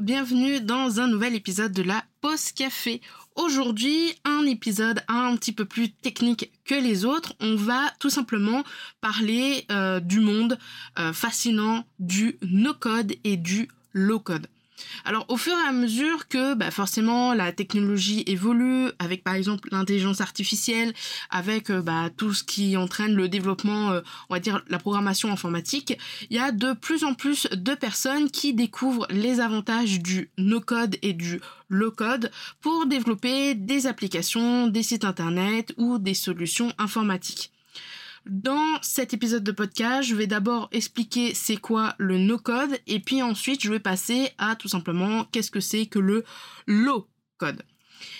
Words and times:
Bienvenue 0.00 0.60
dans 0.60 1.00
un 1.00 1.06
nouvel 1.06 1.34
épisode 1.34 1.72
de 1.72 1.82
la 1.82 2.04
Pause 2.20 2.52
Café. 2.52 3.00
Aujourd'hui, 3.34 4.14
un 4.24 4.44
épisode 4.44 5.02
un 5.08 5.36
petit 5.36 5.52
peu 5.52 5.64
plus 5.64 5.90
technique 5.90 6.50
que 6.64 6.74
les 6.74 7.04
autres. 7.04 7.34
On 7.40 7.56
va 7.56 7.90
tout 7.98 8.10
simplement 8.10 8.62
parler 9.00 9.66
euh, 9.70 10.00
du 10.00 10.20
monde 10.20 10.58
euh, 10.98 11.12
fascinant 11.12 11.84
du 11.98 12.38
no-code 12.42 13.14
et 13.24 13.36
du 13.36 13.68
low-code. 13.92 14.46
Alors 15.04 15.24
au 15.28 15.36
fur 15.36 15.52
et 15.52 15.68
à 15.68 15.72
mesure 15.72 16.28
que 16.28 16.54
bah, 16.54 16.70
forcément 16.70 17.34
la 17.34 17.52
technologie 17.52 18.22
évolue, 18.26 18.90
avec 18.98 19.24
par 19.24 19.34
exemple 19.34 19.68
l'intelligence 19.72 20.20
artificielle, 20.20 20.92
avec 21.30 21.70
euh, 21.70 21.82
bah, 21.82 22.10
tout 22.16 22.32
ce 22.32 22.44
qui 22.44 22.76
entraîne 22.76 23.14
le 23.14 23.28
développement, 23.28 23.90
euh, 23.90 24.00
on 24.28 24.34
va 24.34 24.40
dire 24.40 24.62
la 24.68 24.78
programmation 24.78 25.32
informatique, 25.32 25.98
il 26.30 26.36
y 26.36 26.40
a 26.40 26.52
de 26.52 26.72
plus 26.72 27.04
en 27.04 27.14
plus 27.14 27.48
de 27.52 27.74
personnes 27.74 28.30
qui 28.30 28.54
découvrent 28.54 29.06
les 29.10 29.40
avantages 29.40 30.00
du 30.00 30.30
no-code 30.38 30.96
et 31.02 31.12
du 31.12 31.40
low-code 31.68 32.30
pour 32.60 32.86
développer 32.86 33.54
des 33.54 33.86
applications, 33.86 34.66
des 34.66 34.82
sites 34.82 35.04
internet 35.04 35.72
ou 35.78 35.98
des 35.98 36.14
solutions 36.14 36.72
informatiques. 36.78 37.50
Dans 38.26 38.80
cet 38.82 39.14
épisode 39.14 39.42
de 39.42 39.50
podcast, 39.50 40.08
je 40.08 40.14
vais 40.14 40.28
d'abord 40.28 40.68
expliquer 40.70 41.34
c'est 41.34 41.56
quoi 41.56 41.94
le 41.98 42.18
no-code 42.18 42.78
et 42.86 43.00
puis 43.00 43.20
ensuite 43.20 43.62
je 43.62 43.70
vais 43.70 43.80
passer 43.80 44.30
à 44.38 44.54
tout 44.54 44.68
simplement 44.68 45.24
qu'est-ce 45.24 45.50
que 45.50 45.60
c'est 45.60 45.86
que 45.86 45.98
le 45.98 46.24
low-code. 46.68 47.62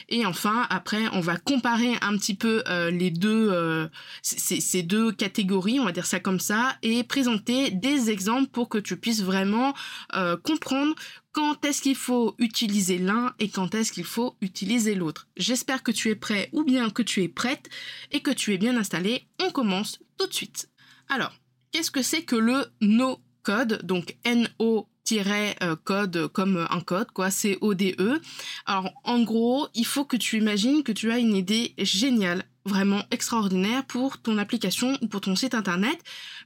Et 0.08 0.26
enfin, 0.26 0.66
après, 0.70 1.08
on 1.12 1.20
va 1.20 1.36
comparer 1.36 1.94
un 2.02 2.16
petit 2.16 2.34
peu 2.34 2.62
euh, 2.68 2.90
les 2.90 3.10
deux, 3.10 3.50
euh, 3.52 3.88
ces, 4.22 4.82
deux 4.82 5.12
catégories, 5.12 5.80
on 5.80 5.84
va 5.84 5.92
dire 5.92 6.06
ça 6.06 6.20
comme 6.20 6.40
ça, 6.40 6.76
et 6.82 7.04
présenter 7.04 7.70
des 7.70 8.10
exemples 8.10 8.50
pour 8.50 8.68
que 8.68 8.78
tu 8.78 8.96
puisses 8.96 9.22
vraiment 9.22 9.74
euh, 10.14 10.36
comprendre 10.36 10.94
quand 11.32 11.64
est-ce 11.64 11.82
qu'il 11.82 11.96
faut 11.96 12.34
utiliser 12.38 12.98
l'un 12.98 13.34
et 13.38 13.48
quand 13.48 13.74
est-ce 13.74 13.92
qu'il 13.92 14.04
faut 14.04 14.36
utiliser 14.40 14.94
l'autre. 14.94 15.28
J'espère 15.36 15.82
que 15.82 15.90
tu 15.90 16.10
es 16.10 16.14
prêt 16.14 16.48
ou 16.52 16.62
bien 16.62 16.90
que 16.90 17.02
tu 17.02 17.22
es 17.22 17.28
prête 17.28 17.68
et 18.10 18.20
que 18.20 18.30
tu 18.30 18.52
es 18.52 18.58
bien 18.58 18.76
installé. 18.76 19.26
On 19.40 19.50
commence 19.50 19.98
tout 20.18 20.26
de 20.26 20.34
suite. 20.34 20.68
Alors, 21.08 21.32
qu'est-ce 21.72 21.90
que 21.90 22.02
c'est 22.02 22.22
que 22.22 22.36
le 22.36 22.66
no-code? 22.80 23.80
Donc 23.84 24.16
N-O 24.24 24.88
euh, 25.12 25.76
code 25.84 26.28
comme 26.28 26.66
un 26.70 26.80
code, 26.80 27.10
quoi, 27.10 27.30
c'est 27.30 27.58
ODE. 27.60 28.20
Alors, 28.66 28.92
en 29.04 29.22
gros, 29.22 29.68
il 29.74 29.84
faut 29.84 30.04
que 30.04 30.16
tu 30.16 30.38
imagines 30.38 30.82
que 30.82 30.92
tu 30.92 31.10
as 31.10 31.18
une 31.18 31.34
idée 31.34 31.74
géniale, 31.78 32.44
vraiment 32.64 33.02
extraordinaire 33.10 33.84
pour 33.84 34.18
ton 34.18 34.38
application 34.38 34.96
ou 35.02 35.08
pour 35.08 35.20
ton 35.20 35.36
site 35.36 35.54
internet. 35.54 35.98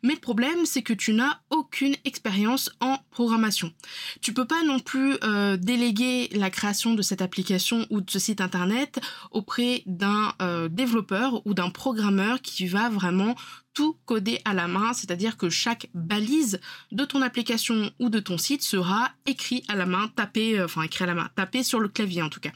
Mais 0.03 0.14
le 0.14 0.20
problème, 0.20 0.64
c'est 0.64 0.83
que 0.83 0.92
tu 0.92 1.12
n'as 1.12 1.41
aucune 1.50 1.95
expérience 2.05 2.70
en 2.81 2.98
programmation. 3.11 3.73
Tu 4.20 4.33
peux 4.33 4.47
pas 4.47 4.62
non 4.64 4.78
plus 4.78 5.17
euh, 5.25 5.56
déléguer 5.56 6.28
la 6.33 6.51
création 6.51 6.95
de 6.95 7.02
cette 7.02 7.23
application 7.23 7.86
ou 7.91 8.01
de 8.01 8.11
ce 8.11 8.18
site 8.18 8.41
internet 8.41 9.01
auprès 9.30 9.83
d'un 9.86 10.33
euh, 10.42 10.68
développeur 10.68 11.46
ou 11.46 11.55
d'un 11.55 11.70
programmeur 11.70 12.41
qui 12.41 12.67
va 12.67 12.89
vraiment 12.89 13.35
tout 13.74 13.98
coder 14.07 14.41
à 14.46 14.55
la 14.55 14.68
main, 14.68 14.95
c'est-à-dire 14.95 15.36
que 15.36 15.51
chaque 15.51 15.91
balise 15.92 16.61
de 16.92 17.05
ton 17.05 17.20
application 17.20 17.91
ou 17.98 18.08
de 18.08 18.20
ton 18.20 18.39
site 18.39 18.62
sera 18.62 19.11
écrit 19.27 19.64
à 19.68 19.74
la 19.74 19.85
main, 19.85 20.08
tapé, 20.17 20.58
euh, 20.58 20.64
enfin 20.64 20.83
écrit 20.83 21.05
à 21.05 21.07
la 21.07 21.14
main, 21.14 21.29
tapé 21.35 21.62
sur 21.62 21.79
le 21.79 21.89
clavier 21.89 22.23
en 22.23 22.30
tout 22.30 22.41
cas. 22.41 22.52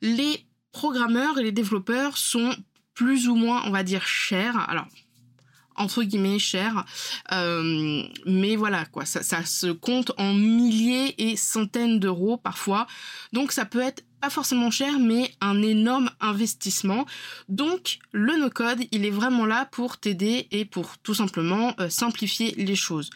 Les 0.00 0.46
programmeurs 0.72 1.38
et 1.38 1.42
les 1.42 1.52
développeurs 1.52 2.16
sont 2.16 2.54
plus 2.98 3.28
ou 3.28 3.36
moins, 3.36 3.62
on 3.64 3.70
va 3.70 3.84
dire, 3.84 4.04
chers. 4.08 4.68
Alors, 4.68 4.88
entre 5.76 6.02
guillemets 6.02 6.40
chers, 6.40 6.84
euh, 7.30 8.02
mais 8.26 8.56
voilà 8.56 8.84
quoi, 8.86 9.04
ça, 9.04 9.22
ça 9.22 9.44
se 9.44 9.68
compte 9.68 10.10
en 10.18 10.34
milliers 10.34 11.14
et 11.18 11.36
centaines 11.36 12.00
d'euros 12.00 12.36
parfois, 12.36 12.88
donc 13.32 13.52
ça 13.52 13.64
peut 13.64 13.80
être 13.80 14.02
pas 14.20 14.30
forcément 14.30 14.72
cher, 14.72 14.98
mais 14.98 15.30
un 15.40 15.62
énorme 15.62 16.10
investissement. 16.18 17.06
Donc, 17.48 18.00
le 18.10 18.36
no-code, 18.36 18.80
il 18.90 19.06
est 19.06 19.10
vraiment 19.10 19.46
là 19.46 19.66
pour 19.66 19.98
t'aider 19.98 20.48
et 20.50 20.64
pour 20.64 20.98
tout 20.98 21.14
simplement 21.14 21.74
euh, 21.78 21.88
simplifier 21.88 22.52
les 22.56 22.74
choses. 22.74 23.10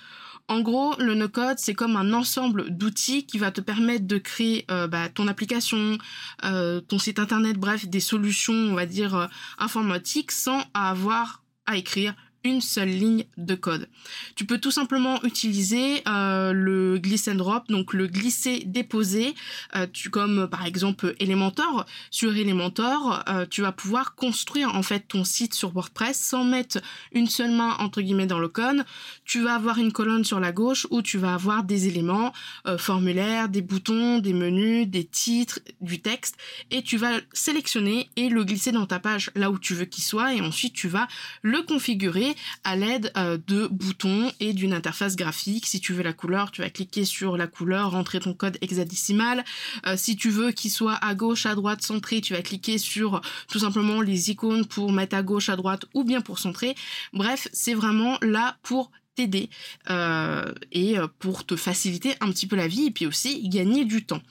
En 0.48 0.60
gros, 0.60 0.94
le 0.98 1.14
no-code, 1.14 1.58
c'est 1.58 1.74
comme 1.74 1.96
un 1.96 2.12
ensemble 2.12 2.70
d'outils 2.70 3.26
qui 3.26 3.38
va 3.38 3.50
te 3.50 3.60
permettre 3.60 4.06
de 4.06 4.18
créer 4.18 4.64
euh, 4.70 4.86
bah, 4.86 5.08
ton 5.08 5.28
application, 5.28 5.98
euh, 6.44 6.80
ton 6.80 6.98
site 6.98 7.18
internet, 7.18 7.56
bref, 7.56 7.86
des 7.86 8.00
solutions, 8.00 8.52
on 8.54 8.74
va 8.74 8.86
dire, 8.86 9.28
informatiques 9.58 10.32
sans 10.32 10.62
avoir 10.74 11.42
à 11.66 11.76
écrire 11.76 12.14
une 12.44 12.60
seule 12.60 12.88
ligne 12.88 13.24
de 13.36 13.54
code. 13.54 13.88
Tu 14.34 14.44
peux 14.44 14.58
tout 14.58 14.70
simplement 14.70 15.22
utiliser 15.22 16.02
euh, 16.08 16.52
le 16.52 16.98
glisse 16.98 17.28
and 17.28 17.36
drop, 17.36 17.68
donc 17.68 17.94
le 17.94 18.06
glisser 18.06 18.62
déposer, 18.66 19.34
euh, 19.76 19.86
tu 19.92 20.10
comme 20.10 20.48
par 20.48 20.66
exemple 20.66 21.14
Elementor. 21.20 21.86
Sur 22.10 22.36
Elementor, 22.36 23.22
euh, 23.28 23.46
tu 23.48 23.62
vas 23.62 23.72
pouvoir 23.72 24.14
construire 24.14 24.74
en 24.74 24.82
fait 24.82 25.06
ton 25.08 25.24
site 25.24 25.54
sur 25.54 25.72
WordPress 25.72 26.18
sans 26.18 26.44
mettre 26.44 26.78
une 27.12 27.28
seule 27.28 27.52
main 27.52 27.76
entre 27.78 28.00
guillemets 28.00 28.26
dans 28.26 28.38
le 28.38 28.48
code. 28.48 28.84
Tu 29.24 29.42
vas 29.42 29.54
avoir 29.54 29.78
une 29.78 29.92
colonne 29.92 30.24
sur 30.24 30.40
la 30.40 30.52
gauche 30.52 30.86
où 30.90 31.02
tu 31.02 31.18
vas 31.18 31.34
avoir 31.34 31.64
des 31.64 31.86
éléments 31.86 32.32
formulaires, 32.78 33.48
des 33.48 33.62
boutons, 33.62 34.18
des 34.18 34.32
menus, 34.32 34.88
des 34.88 35.04
titres, 35.04 35.60
du 35.80 36.00
texte 36.00 36.36
et 36.70 36.82
tu 36.82 36.96
vas 36.96 37.20
sélectionner 37.32 38.10
et 38.16 38.28
le 38.28 38.44
glisser 38.44 38.72
dans 38.72 38.86
ta 38.86 38.98
page 38.98 39.30
là 39.34 39.50
où 39.50 39.58
tu 39.58 39.74
veux 39.74 39.84
qu'il 39.84 40.04
soit 40.04 40.34
et 40.34 40.40
ensuite 40.40 40.74
tu 40.74 40.88
vas 40.88 41.08
le 41.42 41.62
configurer 41.62 42.31
à 42.64 42.76
l'aide 42.76 43.12
euh, 43.16 43.38
de 43.46 43.66
boutons 43.66 44.30
et 44.40 44.52
d'une 44.52 44.72
interface 44.72 45.16
graphique. 45.16 45.66
Si 45.66 45.80
tu 45.80 45.92
veux 45.92 46.02
la 46.02 46.12
couleur, 46.12 46.50
tu 46.50 46.62
vas 46.62 46.70
cliquer 46.70 47.04
sur 47.04 47.36
la 47.36 47.46
couleur, 47.46 47.92
rentrer 47.92 48.20
ton 48.20 48.34
code 48.34 48.58
hexadécimal. 48.60 49.44
Euh, 49.86 49.96
si 49.96 50.16
tu 50.16 50.30
veux 50.30 50.52
qu'il 50.52 50.70
soit 50.70 50.94
à 50.94 51.14
gauche, 51.14 51.46
à 51.46 51.54
droite, 51.54 51.82
centré, 51.82 52.20
tu 52.20 52.34
vas 52.34 52.42
cliquer 52.42 52.78
sur 52.78 53.20
tout 53.48 53.58
simplement 53.58 54.00
les 54.00 54.30
icônes 54.30 54.66
pour 54.66 54.92
mettre 54.92 55.16
à 55.16 55.22
gauche, 55.22 55.48
à 55.48 55.56
droite 55.56 55.84
ou 55.94 56.04
bien 56.04 56.20
pour 56.20 56.38
centrer. 56.38 56.74
Bref, 57.12 57.48
c'est 57.52 57.74
vraiment 57.74 58.18
là 58.22 58.56
pour 58.62 58.90
t'aider 59.14 59.50
euh, 59.90 60.52
et 60.72 60.96
pour 61.18 61.44
te 61.44 61.56
faciliter 61.56 62.14
un 62.20 62.30
petit 62.30 62.46
peu 62.46 62.56
la 62.56 62.66
vie 62.66 62.86
et 62.86 62.90
puis 62.90 63.06
aussi 63.06 63.48
gagner 63.48 63.84
du 63.84 64.04
temps. 64.06 64.22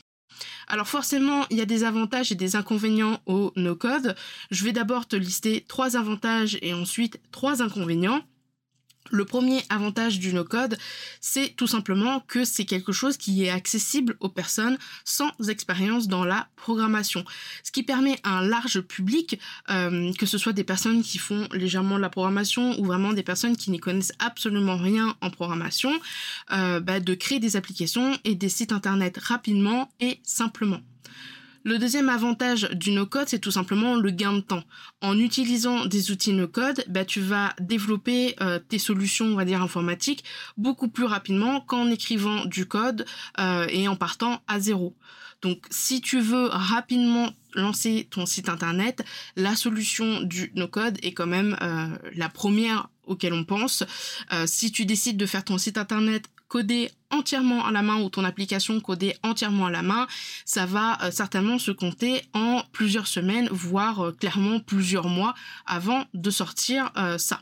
Alors 0.67 0.87
forcément, 0.87 1.45
il 1.49 1.57
y 1.57 1.61
a 1.61 1.65
des 1.65 1.83
avantages 1.83 2.31
et 2.31 2.35
des 2.35 2.55
inconvénients 2.55 3.19
au 3.25 3.51
no-code. 3.55 4.15
Je 4.51 4.63
vais 4.63 4.71
d'abord 4.71 5.07
te 5.07 5.15
lister 5.15 5.65
trois 5.67 5.97
avantages 5.97 6.57
et 6.61 6.73
ensuite 6.73 7.19
trois 7.31 7.61
inconvénients. 7.61 8.21
Le 9.11 9.25
premier 9.25 9.61
avantage 9.69 10.19
du 10.19 10.33
no-code, 10.33 10.77
c'est 11.19 11.53
tout 11.57 11.67
simplement 11.67 12.21
que 12.21 12.45
c'est 12.45 12.65
quelque 12.65 12.93
chose 12.93 13.17
qui 13.17 13.43
est 13.43 13.49
accessible 13.49 14.15
aux 14.21 14.29
personnes 14.29 14.77
sans 15.03 15.31
expérience 15.49 16.07
dans 16.07 16.23
la 16.23 16.47
programmation. 16.55 17.25
Ce 17.63 17.71
qui 17.71 17.83
permet 17.83 18.17
à 18.23 18.39
un 18.39 18.47
large 18.47 18.79
public, 18.79 19.37
euh, 19.69 20.13
que 20.13 20.25
ce 20.25 20.37
soit 20.37 20.53
des 20.53 20.63
personnes 20.63 21.03
qui 21.03 21.17
font 21.17 21.47
légèrement 21.51 21.97
de 21.97 22.01
la 22.01 22.09
programmation 22.09 22.79
ou 22.79 22.85
vraiment 22.85 23.11
des 23.11 23.23
personnes 23.23 23.57
qui 23.57 23.69
n'y 23.69 23.79
connaissent 23.79 24.13
absolument 24.19 24.77
rien 24.77 25.15
en 25.19 25.29
programmation, 25.29 25.91
euh, 26.51 26.79
bah, 26.79 27.01
de 27.01 27.13
créer 27.13 27.39
des 27.39 27.57
applications 27.57 28.17
et 28.23 28.35
des 28.35 28.49
sites 28.49 28.71
internet 28.71 29.17
rapidement 29.17 29.89
et 29.99 30.19
simplement. 30.23 30.79
Le 31.63 31.77
deuxième 31.77 32.09
avantage 32.09 32.69
du 32.71 32.91
no-code, 32.91 33.29
c'est 33.29 33.39
tout 33.39 33.51
simplement 33.51 33.95
le 33.95 34.09
gain 34.09 34.33
de 34.33 34.39
temps. 34.39 34.63
En 35.01 35.17
utilisant 35.19 35.85
des 35.85 36.09
outils 36.09 36.33
no-code, 36.33 36.83
bah, 36.87 37.05
tu 37.05 37.21
vas 37.21 37.53
développer 37.59 38.35
euh, 38.41 38.57
tes 38.57 38.79
solutions, 38.79 39.27
on 39.27 39.35
va 39.35 39.45
dire, 39.45 39.61
informatiques 39.61 40.23
beaucoup 40.57 40.87
plus 40.87 41.05
rapidement 41.05 41.61
qu'en 41.61 41.87
écrivant 41.91 42.45
du 42.45 42.65
code 42.65 43.05
euh, 43.39 43.67
et 43.69 43.87
en 43.87 43.95
partant 43.95 44.41
à 44.47 44.59
zéro. 44.59 44.95
Donc, 45.43 45.65
si 45.69 46.01
tu 46.01 46.19
veux 46.19 46.47
rapidement 46.47 47.29
lancer 47.53 48.07
ton 48.09 48.25
site 48.25 48.49
internet, 48.49 49.03
la 49.35 49.55
solution 49.55 50.21
du 50.21 50.51
no-code 50.55 50.97
est 51.03 51.13
quand 51.13 51.27
même 51.27 51.57
euh, 51.61 51.87
la 52.15 52.29
première 52.29 52.89
auquel 53.05 53.33
on 53.33 53.43
pense. 53.43 53.83
si 54.45 54.71
tu 54.71 54.85
décides 54.85 55.17
de 55.17 55.25
faire 55.25 55.43
ton 55.43 55.57
site 55.57 55.77
internet 55.77 56.29
codé 56.51 56.91
entièrement 57.11 57.65
à 57.65 57.71
la 57.71 57.81
main 57.81 58.01
ou 58.01 58.09
ton 58.09 58.25
application 58.25 58.81
codée 58.81 59.15
entièrement 59.23 59.67
à 59.67 59.71
la 59.71 59.81
main, 59.81 60.05
ça 60.43 60.65
va 60.65 61.01
euh, 61.01 61.09
certainement 61.09 61.57
se 61.57 61.71
compter 61.71 62.23
en 62.33 62.61
plusieurs 62.73 63.07
semaines, 63.07 63.47
voire 63.51 64.01
euh, 64.01 64.11
clairement 64.11 64.59
plusieurs 64.59 65.07
mois 65.07 65.33
avant 65.65 66.03
de 66.13 66.29
sortir 66.29 66.91
euh, 66.97 67.17
ça. 67.17 67.39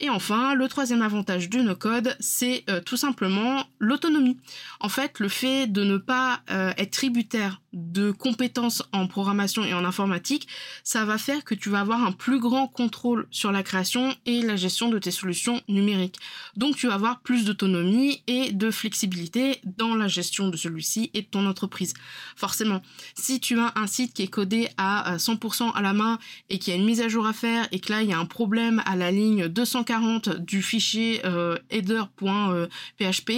Et 0.00 0.08
enfin, 0.08 0.54
le 0.54 0.68
troisième 0.68 1.02
avantage 1.02 1.48
du 1.48 1.58
no-code, 1.58 2.16
c'est 2.18 2.64
euh, 2.68 2.80
tout 2.80 2.96
simplement 2.96 3.64
l'autonomie. 3.78 4.36
En 4.80 4.88
fait, 4.88 5.20
le 5.20 5.28
fait 5.28 5.66
de 5.66 5.84
ne 5.84 5.96
pas 5.96 6.40
euh, 6.50 6.72
être 6.76 6.90
tributaire 6.90 7.60
de 7.72 8.10
compétences 8.10 8.82
en 8.92 9.06
programmation 9.06 9.64
et 9.64 9.72
en 9.72 9.84
informatique, 9.84 10.46
ça 10.84 11.04
va 11.04 11.18
faire 11.18 11.44
que 11.44 11.54
tu 11.54 11.70
vas 11.70 11.80
avoir 11.80 12.04
un 12.04 12.12
plus 12.12 12.38
grand 12.38 12.68
contrôle 12.68 13.26
sur 13.30 13.50
la 13.50 13.62
création 13.62 14.14
et 14.26 14.42
la 14.42 14.56
gestion 14.56 14.88
de 14.88 14.98
tes 14.98 15.10
solutions 15.10 15.60
numériques. 15.68 16.18
Donc 16.56 16.76
tu 16.76 16.86
vas 16.86 16.94
avoir 16.94 17.20
plus 17.20 17.44
d'autonomie 17.44 18.22
et 18.26 18.52
de 18.52 18.70
flexibilité 18.70 19.60
dans 19.64 19.94
la 19.94 20.08
gestion 20.08 20.48
de 20.48 20.56
celui-ci 20.56 21.10
et 21.14 21.22
de 21.22 21.26
ton 21.26 21.46
entreprise. 21.46 21.94
Forcément, 22.36 22.82
si 23.14 23.40
tu 23.40 23.58
as 23.58 23.72
un 23.76 23.86
site 23.86 24.12
qui 24.14 24.22
est 24.22 24.28
codé 24.28 24.68
à 24.76 25.16
100% 25.16 25.62
euh, 25.62 25.70
à 25.74 25.80
la 25.80 25.92
main 25.92 26.18
et 26.50 26.58
qu'il 26.58 26.74
y 26.74 26.76
a 26.76 26.78
une 26.78 26.86
mise 26.86 27.00
à 27.00 27.08
jour 27.08 27.26
à 27.26 27.32
faire 27.32 27.66
et 27.72 27.80
que 27.80 27.90
là 27.90 28.02
il 28.02 28.08
y 28.08 28.12
a 28.12 28.18
un 28.18 28.26
problème 28.26 28.82
à 28.84 28.96
la 28.96 29.10
ligne 29.10 29.48
240 29.84 30.40
du 30.40 30.62
fichier 30.62 31.20
euh, 31.24 31.56
header.php, 31.70 33.32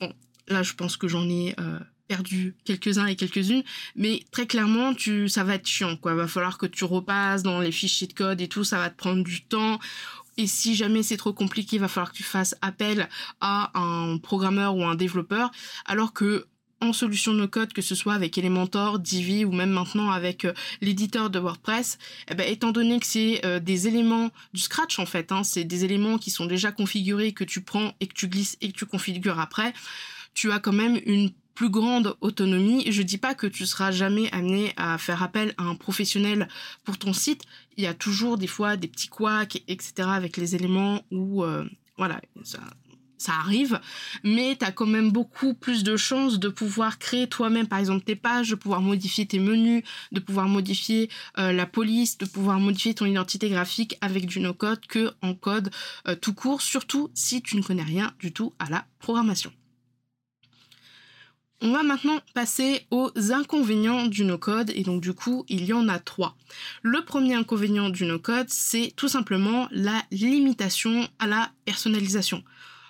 bon, 0.00 0.12
là 0.48 0.62
je 0.62 0.74
pense 0.74 0.96
que 0.96 1.08
j'en 1.08 1.28
ai... 1.28 1.54
Euh, 1.60 1.78
perdu 2.08 2.54
quelques-uns 2.64 3.06
et 3.06 3.16
quelques-unes, 3.16 3.64
mais 3.96 4.22
très 4.30 4.46
clairement, 4.46 4.92
ça 5.26 5.42
va 5.42 5.56
être 5.56 5.66
chiant, 5.66 5.96
quoi. 5.96 6.14
Va 6.14 6.28
falloir 6.28 6.56
que 6.56 6.66
tu 6.66 6.84
repasses 6.84 7.42
dans 7.42 7.60
les 7.60 7.72
fichiers 7.72 8.06
de 8.06 8.12
code 8.12 8.40
et 8.40 8.46
tout, 8.46 8.62
ça 8.62 8.78
va 8.78 8.90
te 8.90 8.96
prendre 8.96 9.24
du 9.24 9.42
temps. 9.42 9.80
Et 10.36 10.46
si 10.46 10.74
jamais 10.74 11.02
c'est 11.02 11.16
trop 11.16 11.32
compliqué, 11.32 11.76
il 11.76 11.80
va 11.80 11.88
falloir 11.88 12.12
que 12.12 12.16
tu 12.16 12.22
fasses 12.22 12.54
appel 12.60 13.08
à 13.40 13.72
un 13.74 14.18
programmeur 14.18 14.76
ou 14.76 14.84
un 14.84 14.94
développeur, 14.94 15.50
alors 15.86 16.12
que 16.12 16.46
en 16.80 16.92
solution 16.92 17.32
no 17.32 17.48
code, 17.48 17.72
que 17.72 17.82
ce 17.82 17.94
soit 17.94 18.14
avec 18.14 18.36
Elementor, 18.36 18.98
Divi 18.98 19.44
ou 19.44 19.52
même 19.52 19.70
maintenant 19.70 20.10
avec 20.10 20.44
euh, 20.44 20.52
l'éditeur 20.80 21.30
de 21.30 21.38
WordPress, 21.38 21.98
eh 22.30 22.34
ben, 22.34 22.50
étant 22.50 22.72
donné 22.72 23.00
que 23.00 23.06
c'est 23.06 23.44
euh, 23.44 23.60
des 23.60 23.88
éléments 23.88 24.30
du 24.52 24.60
scratch 24.60 24.98
en 24.98 25.06
fait, 25.06 25.32
hein, 25.32 25.42
c'est 25.42 25.64
des 25.64 25.84
éléments 25.84 26.18
qui 26.18 26.30
sont 26.30 26.46
déjà 26.46 26.72
configurés, 26.72 27.32
que 27.32 27.44
tu 27.44 27.62
prends 27.62 27.94
et 28.00 28.06
que 28.06 28.14
tu 28.14 28.28
glisses 28.28 28.56
et 28.60 28.72
que 28.72 28.76
tu 28.76 28.86
configures 28.86 29.40
après, 29.40 29.72
tu 30.34 30.52
as 30.52 30.58
quand 30.58 30.72
même 30.72 31.00
une 31.06 31.30
plus 31.56 31.70
grande 31.70 32.16
autonomie. 32.20 32.84
Je 32.92 33.02
dis 33.02 33.18
pas 33.18 33.34
que 33.34 33.48
tu 33.48 33.66
seras 33.66 33.90
jamais 33.90 34.30
amené 34.30 34.72
à 34.76 34.98
faire 34.98 35.22
appel 35.22 35.54
à 35.56 35.64
un 35.64 35.74
professionnel 35.74 36.46
pour 36.84 36.98
ton 36.98 37.12
site. 37.12 37.42
Il 37.76 37.82
y 37.82 37.86
a 37.88 37.94
toujours 37.94 38.36
des 38.38 38.46
fois 38.46 38.76
des 38.76 38.86
petits 38.86 39.08
couacs, 39.08 39.62
etc. 39.66 40.08
avec 40.08 40.36
les 40.36 40.54
éléments 40.54 41.02
où, 41.10 41.42
euh, 41.42 41.64
voilà, 41.96 42.20
ça, 42.44 42.60
ça 43.18 43.32
arrive, 43.34 43.80
mais 44.24 44.56
tu 44.58 44.64
as 44.64 44.72
quand 44.72 44.86
même 44.86 45.10
beaucoup 45.10 45.54
plus 45.54 45.84
de 45.84 45.96
chances 45.96 46.38
de 46.38 46.48
pouvoir 46.48 46.98
créer 46.98 47.26
toi-même, 47.26 47.66
par 47.66 47.78
exemple, 47.78 48.04
tes 48.04 48.16
pages, 48.16 48.50
de 48.50 48.54
pouvoir 48.54 48.80
modifier 48.80 49.26
tes 49.26 49.38
menus, 49.38 49.82
de 50.12 50.20
pouvoir 50.20 50.48
modifier 50.48 51.10
euh, 51.38 51.52
la 51.52 51.66
police, 51.66 52.18
de 52.18 52.26
pouvoir 52.26 52.60
modifier 52.60 52.94
ton 52.94 53.06
identité 53.06 53.48
graphique 53.48 53.96
avec 54.00 54.26
du 54.26 54.40
no-code 54.40 54.86
que 54.86 55.12
en 55.22 55.34
code 55.34 55.70
euh, 56.08 56.14
tout 56.14 56.34
court, 56.34 56.62
surtout 56.62 57.10
si 57.14 57.42
tu 57.42 57.56
ne 57.56 57.62
connais 57.62 57.82
rien 57.82 58.12
du 58.18 58.32
tout 58.32 58.52
à 58.58 58.68
la 58.70 58.86
programmation. 58.98 59.52
On 61.62 61.72
va 61.72 61.82
maintenant 61.82 62.20
passer 62.34 62.86
aux 62.90 63.10
inconvénients 63.32 64.06
du 64.06 64.24
no-code 64.24 64.70
et 64.74 64.82
donc 64.82 65.00
du 65.00 65.14
coup 65.14 65.46
il 65.48 65.64
y 65.64 65.72
en 65.72 65.88
a 65.88 65.98
trois. 65.98 66.36
Le 66.82 67.02
premier 67.02 67.34
inconvénient 67.34 67.88
du 67.88 68.04
no-code 68.04 68.50
c'est 68.50 68.92
tout 68.94 69.08
simplement 69.08 69.66
la 69.70 70.02
limitation 70.10 71.08
à 71.18 71.26
la 71.26 71.50
personnalisation 71.64 72.44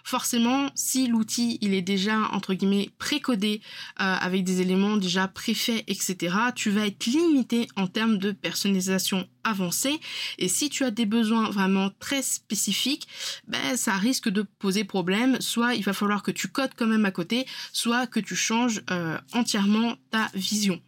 forcément, 0.06 0.70
si 0.76 1.08
l'outil 1.08 1.58
il 1.62 1.74
est 1.74 1.82
déjà 1.82 2.16
entre 2.32 2.54
guillemets 2.54 2.90
précodé 2.96 3.60
euh, 4.00 4.14
avec 4.20 4.44
des 4.44 4.60
éléments 4.60 4.96
déjà 4.96 5.26
préfaits, 5.26 5.82
etc., 5.88 6.32
tu 6.54 6.70
vas 6.70 6.86
être 6.86 7.06
limité 7.06 7.66
en 7.74 7.88
termes 7.88 8.16
de 8.16 8.30
personnalisation 8.30 9.26
avancée. 9.42 10.00
Et 10.38 10.48
si 10.48 10.70
tu 10.70 10.84
as 10.84 10.92
des 10.92 11.06
besoins 11.06 11.50
vraiment 11.50 11.90
très 11.98 12.22
spécifiques, 12.22 13.08
ben, 13.48 13.76
ça 13.76 13.94
risque 13.94 14.28
de 14.28 14.42
poser 14.42 14.84
problème. 14.84 15.40
Soit 15.40 15.74
il 15.74 15.82
va 15.82 15.92
falloir 15.92 16.22
que 16.22 16.30
tu 16.30 16.48
codes 16.48 16.72
quand 16.76 16.86
même 16.86 17.04
à 17.04 17.10
côté, 17.10 17.44
soit 17.72 18.06
que 18.06 18.20
tu 18.20 18.36
changes 18.36 18.82
euh, 18.90 19.18
entièrement 19.32 19.96
ta 20.10 20.30
vision. 20.34 20.80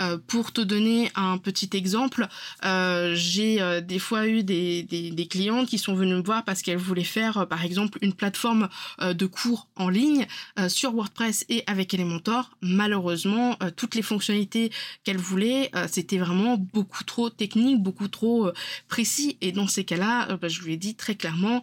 Euh, 0.00 0.18
pour 0.26 0.52
te 0.52 0.60
donner 0.60 1.10
un 1.14 1.38
petit 1.38 1.70
exemple, 1.74 2.26
j'ai 2.62 3.80
des 3.82 3.98
fois 3.98 4.26
eu 4.26 4.42
des, 4.42 4.82
des, 4.82 5.10
des, 5.10 5.26
clients 5.26 5.66
qui 5.66 5.78
sont 5.78 5.94
venus 5.94 6.16
me 6.16 6.22
voir 6.22 6.44
parce 6.44 6.62
qu'elles 6.62 6.78
voulaient 6.78 7.04
faire, 7.04 7.46
par 7.46 7.64
exemple, 7.64 7.98
une 8.02 8.12
plateforme 8.12 8.53
de 9.00 9.26
cours 9.26 9.68
en 9.76 9.88
ligne 9.88 10.26
sur 10.68 10.92
WordPress 10.92 11.44
et 11.48 11.62
avec 11.66 11.94
Elementor. 11.94 12.50
Malheureusement, 12.60 13.56
toutes 13.76 13.94
les 13.94 14.02
fonctionnalités 14.02 14.70
qu'elles 15.04 15.18
voulaient, 15.18 15.70
c'était 15.88 16.18
vraiment 16.18 16.56
beaucoup 16.56 17.04
trop 17.04 17.30
technique, 17.30 17.82
beaucoup 17.82 18.08
trop 18.08 18.50
précis. 18.88 19.36
Et 19.40 19.52
dans 19.52 19.66
ces 19.66 19.84
cas-là, 19.84 20.36
bah, 20.36 20.48
je 20.48 20.62
lui 20.62 20.74
ai 20.74 20.76
dit 20.76 20.94
très 20.94 21.14
clairement, 21.14 21.62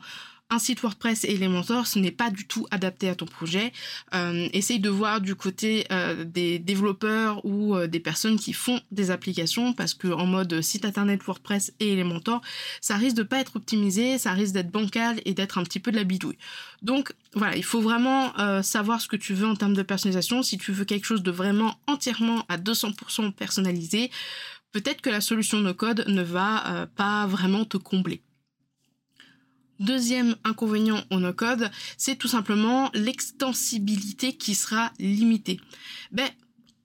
un 0.51 0.59
site 0.59 0.81
WordPress 0.81 1.23
et 1.23 1.33
Elementor, 1.33 1.87
ce 1.87 1.97
n'est 1.97 2.11
pas 2.11 2.29
du 2.29 2.45
tout 2.45 2.67
adapté 2.71 3.07
à 3.07 3.15
ton 3.15 3.25
projet. 3.25 3.71
Euh, 4.13 4.49
essaye 4.51 4.79
de 4.79 4.89
voir 4.89 5.21
du 5.21 5.33
côté 5.33 5.85
euh, 5.91 6.25
des 6.25 6.59
développeurs 6.59 7.43
ou 7.45 7.75
euh, 7.75 7.87
des 7.87 8.01
personnes 8.01 8.37
qui 8.37 8.51
font 8.51 8.81
des 8.91 9.11
applications 9.11 9.71
parce 9.71 9.93
que 9.93 10.09
en 10.09 10.25
mode 10.25 10.61
site 10.61 10.83
internet 10.83 11.23
WordPress 11.23 11.71
et 11.79 11.93
Elementor, 11.93 12.41
ça 12.81 12.97
risque 12.97 13.15
de 13.15 13.23
pas 13.23 13.39
être 13.39 13.55
optimisé, 13.55 14.17
ça 14.17 14.33
risque 14.33 14.53
d'être 14.53 14.71
bancal 14.71 15.21
et 15.23 15.33
d'être 15.33 15.57
un 15.57 15.63
petit 15.63 15.79
peu 15.79 15.91
de 15.91 15.95
la 15.95 16.03
bidouille. 16.03 16.37
Donc 16.81 17.13
voilà, 17.33 17.55
il 17.55 17.63
faut 17.63 17.79
vraiment 17.79 18.33
savoir 18.61 18.99
ce 18.99 19.07
que 19.07 19.15
tu 19.15 19.33
veux 19.33 19.47
en 19.47 19.55
termes 19.55 19.73
de 19.73 19.83
personnalisation. 19.83 20.43
Si 20.43 20.57
tu 20.57 20.73
veux 20.73 20.83
quelque 20.83 21.05
chose 21.05 21.23
de 21.23 21.31
vraiment 21.31 21.79
entièrement 21.87 22.43
à 22.49 22.57
200% 22.57 23.31
personnalisé, 23.31 24.11
peut-être 24.73 25.01
que 25.01 25.09
la 25.09 25.21
solution 25.21 25.59
no 25.59 25.73
code 25.73 26.03
ne 26.07 26.23
va 26.23 26.87
pas 26.95 27.25
vraiment 27.27 27.63
te 27.63 27.77
combler. 27.77 28.21
Deuxième 29.81 30.35
inconvénient 30.43 31.03
au 31.09 31.19
no-code, 31.19 31.71
c'est 31.97 32.15
tout 32.15 32.27
simplement 32.27 32.91
l'extensibilité 32.93 34.33
qui 34.33 34.53
sera 34.53 34.91
limitée. 34.99 35.59
Ben, 36.11 36.29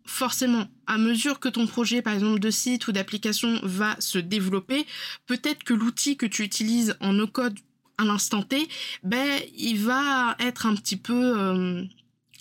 forcément, 0.06 0.66
à 0.86 0.96
mesure 0.96 1.38
que 1.38 1.50
ton 1.50 1.66
projet, 1.66 2.00
par 2.00 2.14
exemple, 2.14 2.40
de 2.40 2.50
site 2.50 2.88
ou 2.88 2.92
d'application 2.92 3.60
va 3.62 3.96
se 3.98 4.16
développer, 4.16 4.86
peut-être 5.26 5.62
que 5.62 5.74
l'outil 5.74 6.16
que 6.16 6.24
tu 6.24 6.42
utilises 6.42 6.96
en 7.00 7.12
no-code 7.12 7.58
à 7.98 8.04
l'instant 8.04 8.42
T, 8.42 8.66
ben, 9.02 9.40
il 9.58 9.76
va 9.76 10.34
être 10.38 10.64
un 10.64 10.74
petit 10.74 10.96
peu, 10.96 11.38
euh, 11.38 11.84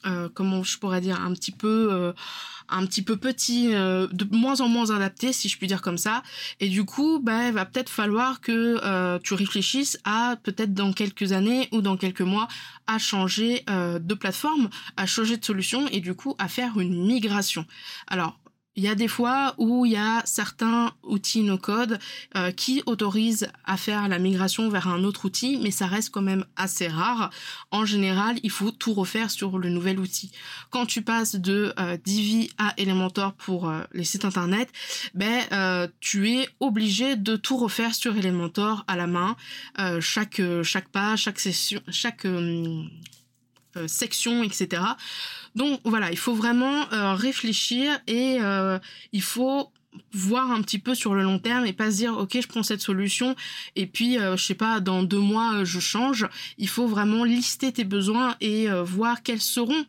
euh, 0.06 0.30
comment 0.34 0.64
je 0.64 0.80
pourrais 0.80 1.02
dire, 1.02 1.20
un 1.20 1.34
petit 1.34 1.52
peu... 1.52 1.90
Euh, 1.92 2.14
un 2.70 2.86
petit 2.86 3.02
peu 3.02 3.18
petit, 3.18 3.74
euh, 3.74 4.08
de 4.12 4.28
moins 4.36 4.62
en 4.62 4.68
moins 4.68 4.92
adapté, 4.92 5.34
si 5.34 5.50
je 5.50 5.58
puis 5.58 5.68
dire 5.68 5.82
comme 5.82 5.98
ça. 5.98 6.24
Et 6.60 6.70
du 6.70 6.86
coup, 6.86 7.20
bah, 7.20 7.48
il 7.48 7.54
va 7.54 7.66
peut-être 7.66 7.90
falloir 7.90 8.42
que 8.42 8.80
euh, 8.84 9.20
tu 9.24 9.34
réfléchisses 9.34 10.00
à 10.04 10.36
peut-être 10.44 10.74
dans 10.74 10.94
quelques 10.94 11.32
années 11.32 11.70
ou 11.72 11.82
dans 11.82 11.98
quelques 11.98 12.22
mois 12.22 12.48
à 12.88 12.98
changer 12.98 13.64
euh, 13.70 14.00
de 14.00 14.14
plateforme, 14.14 14.70
à 14.98 15.06
changer 15.06 15.38
de 15.38 15.46
solution 15.46 15.88
et 15.90 16.00
du 16.00 16.14
coup 16.14 16.36
à 16.40 16.48
faire 16.48 16.80
une 16.80 17.06
migration. 17.06 17.66
Alors 18.08 18.38
il 18.76 18.84
y 18.84 18.88
a 18.88 18.96
des 18.96 19.08
fois 19.08 19.56
où 19.58 19.86
il 19.86 19.94
y 19.94 19.98
a 19.98 20.22
certains 20.26 20.92
outils 21.04 21.44
no-code 21.44 22.00
euh, 22.36 22.52
qui 22.52 22.84
autorisent 22.86 23.48
à 23.64 23.78
faire 23.78 24.08
la 24.08 24.20
migration 24.20 24.70
vers 24.70 24.88
un 24.88 25.04
autre 25.04 25.26
outil, 25.26 25.60
mais 25.62 25.72
ça 25.72 25.88
reste 25.88 26.10
quand 26.10 26.22
même 26.22 26.46
assez 26.56 26.88
rare. 26.88 27.30
En 27.72 27.86
général, 27.86 28.38
il 28.44 28.52
faut 28.52 28.72
tout 28.72 28.94
refaire 28.94 29.32
sur 29.32 29.58
le 29.60 29.70
nouvel 29.70 30.00
outil. 30.00 30.32
Quand 30.72 30.86
tu 30.86 31.02
passes 31.02 31.36
de 31.36 31.74
euh, 31.80 31.98
Divi 32.04 32.52
à 32.58 32.74
Elementor 32.78 33.34
pour 33.34 33.70
euh, 33.70 33.82
les 33.94 34.04
sites 34.04 34.26
internet, 34.26 34.70
ben 35.14 35.46
tu 36.00 36.32
es 36.32 36.50
obligé 36.60 37.16
de 37.16 37.36
tout 37.36 37.58
refaire 37.58 37.94
sur 37.96 38.16
Elementor 38.16 38.84
à 38.88 38.96
la 38.96 39.08
main, 39.08 39.36
chaque 40.00 40.42
chaque 40.64 40.90
page, 40.90 41.24
chaque 41.24 41.40
session, 41.40 41.82
chaque 41.90 42.26
section, 43.88 44.44
etc. 44.44 44.82
Donc 45.56 45.80
voilà, 45.86 46.12
il 46.12 46.18
faut 46.18 46.36
vraiment 46.36 46.92
euh, 46.92 47.14
réfléchir 47.14 47.98
et 48.08 48.38
euh, 48.42 48.78
il 49.14 49.22
faut 49.22 49.72
voir 50.12 50.52
un 50.52 50.62
petit 50.62 50.80
peu 50.80 50.94
sur 50.94 51.16
le 51.16 51.24
long 51.24 51.40
terme 51.40 51.66
et 51.66 51.72
pas 51.72 51.90
se 51.90 51.96
dire 51.96 52.18
ok 52.18 52.42
je 52.42 52.48
prends 52.48 52.64
cette 52.64 52.82
solution 52.82 53.34
et 53.78 53.88
puis 53.88 54.20
euh, 54.20 54.36
je 54.36 54.44
sais 54.44 54.54
pas 54.54 54.82
dans 54.82 55.04
deux 55.04 55.22
mois 55.22 55.64
je 55.64 55.80
change 55.80 56.28
il 56.58 56.68
faut 56.68 56.86
vraiment 56.86 57.24
lister 57.24 57.72
tes 57.72 57.86
besoins 57.86 58.36
et 58.42 58.68
voir 58.84 59.24
quels 59.24 59.40
seront 59.40 59.86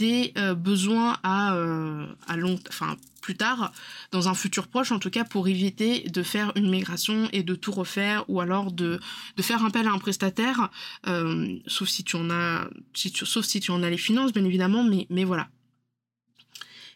tes 0.00 0.32
besoins 0.56 1.18
à 1.22 1.54
à 2.26 2.36
long 2.36 2.58
enfin 2.68 2.96
plus 3.20 3.36
tard, 3.36 3.72
dans 4.12 4.28
un 4.28 4.34
futur 4.34 4.66
proche 4.66 4.92
en 4.92 4.98
tout 4.98 5.10
cas, 5.10 5.24
pour 5.24 5.46
éviter 5.48 6.08
de 6.08 6.22
faire 6.22 6.52
une 6.56 6.70
migration 6.70 7.28
et 7.32 7.42
de 7.42 7.54
tout 7.54 7.72
refaire, 7.72 8.24
ou 8.28 8.40
alors 8.40 8.72
de, 8.72 8.98
de 9.36 9.42
faire 9.42 9.64
appel 9.64 9.86
à 9.86 9.92
un 9.92 9.98
prestataire, 9.98 10.70
euh, 11.06 11.58
sauf 11.66 11.88
si 11.88 12.02
tu 12.02 12.16
en 12.16 12.30
as, 12.30 12.68
sauf 12.94 13.44
si 13.44 13.60
tu 13.60 13.70
en 13.70 13.82
as 13.82 13.90
les 13.90 13.98
finances 13.98 14.32
bien 14.32 14.44
évidemment, 14.44 14.82
mais, 14.82 15.06
mais 15.10 15.24
voilà. 15.24 15.48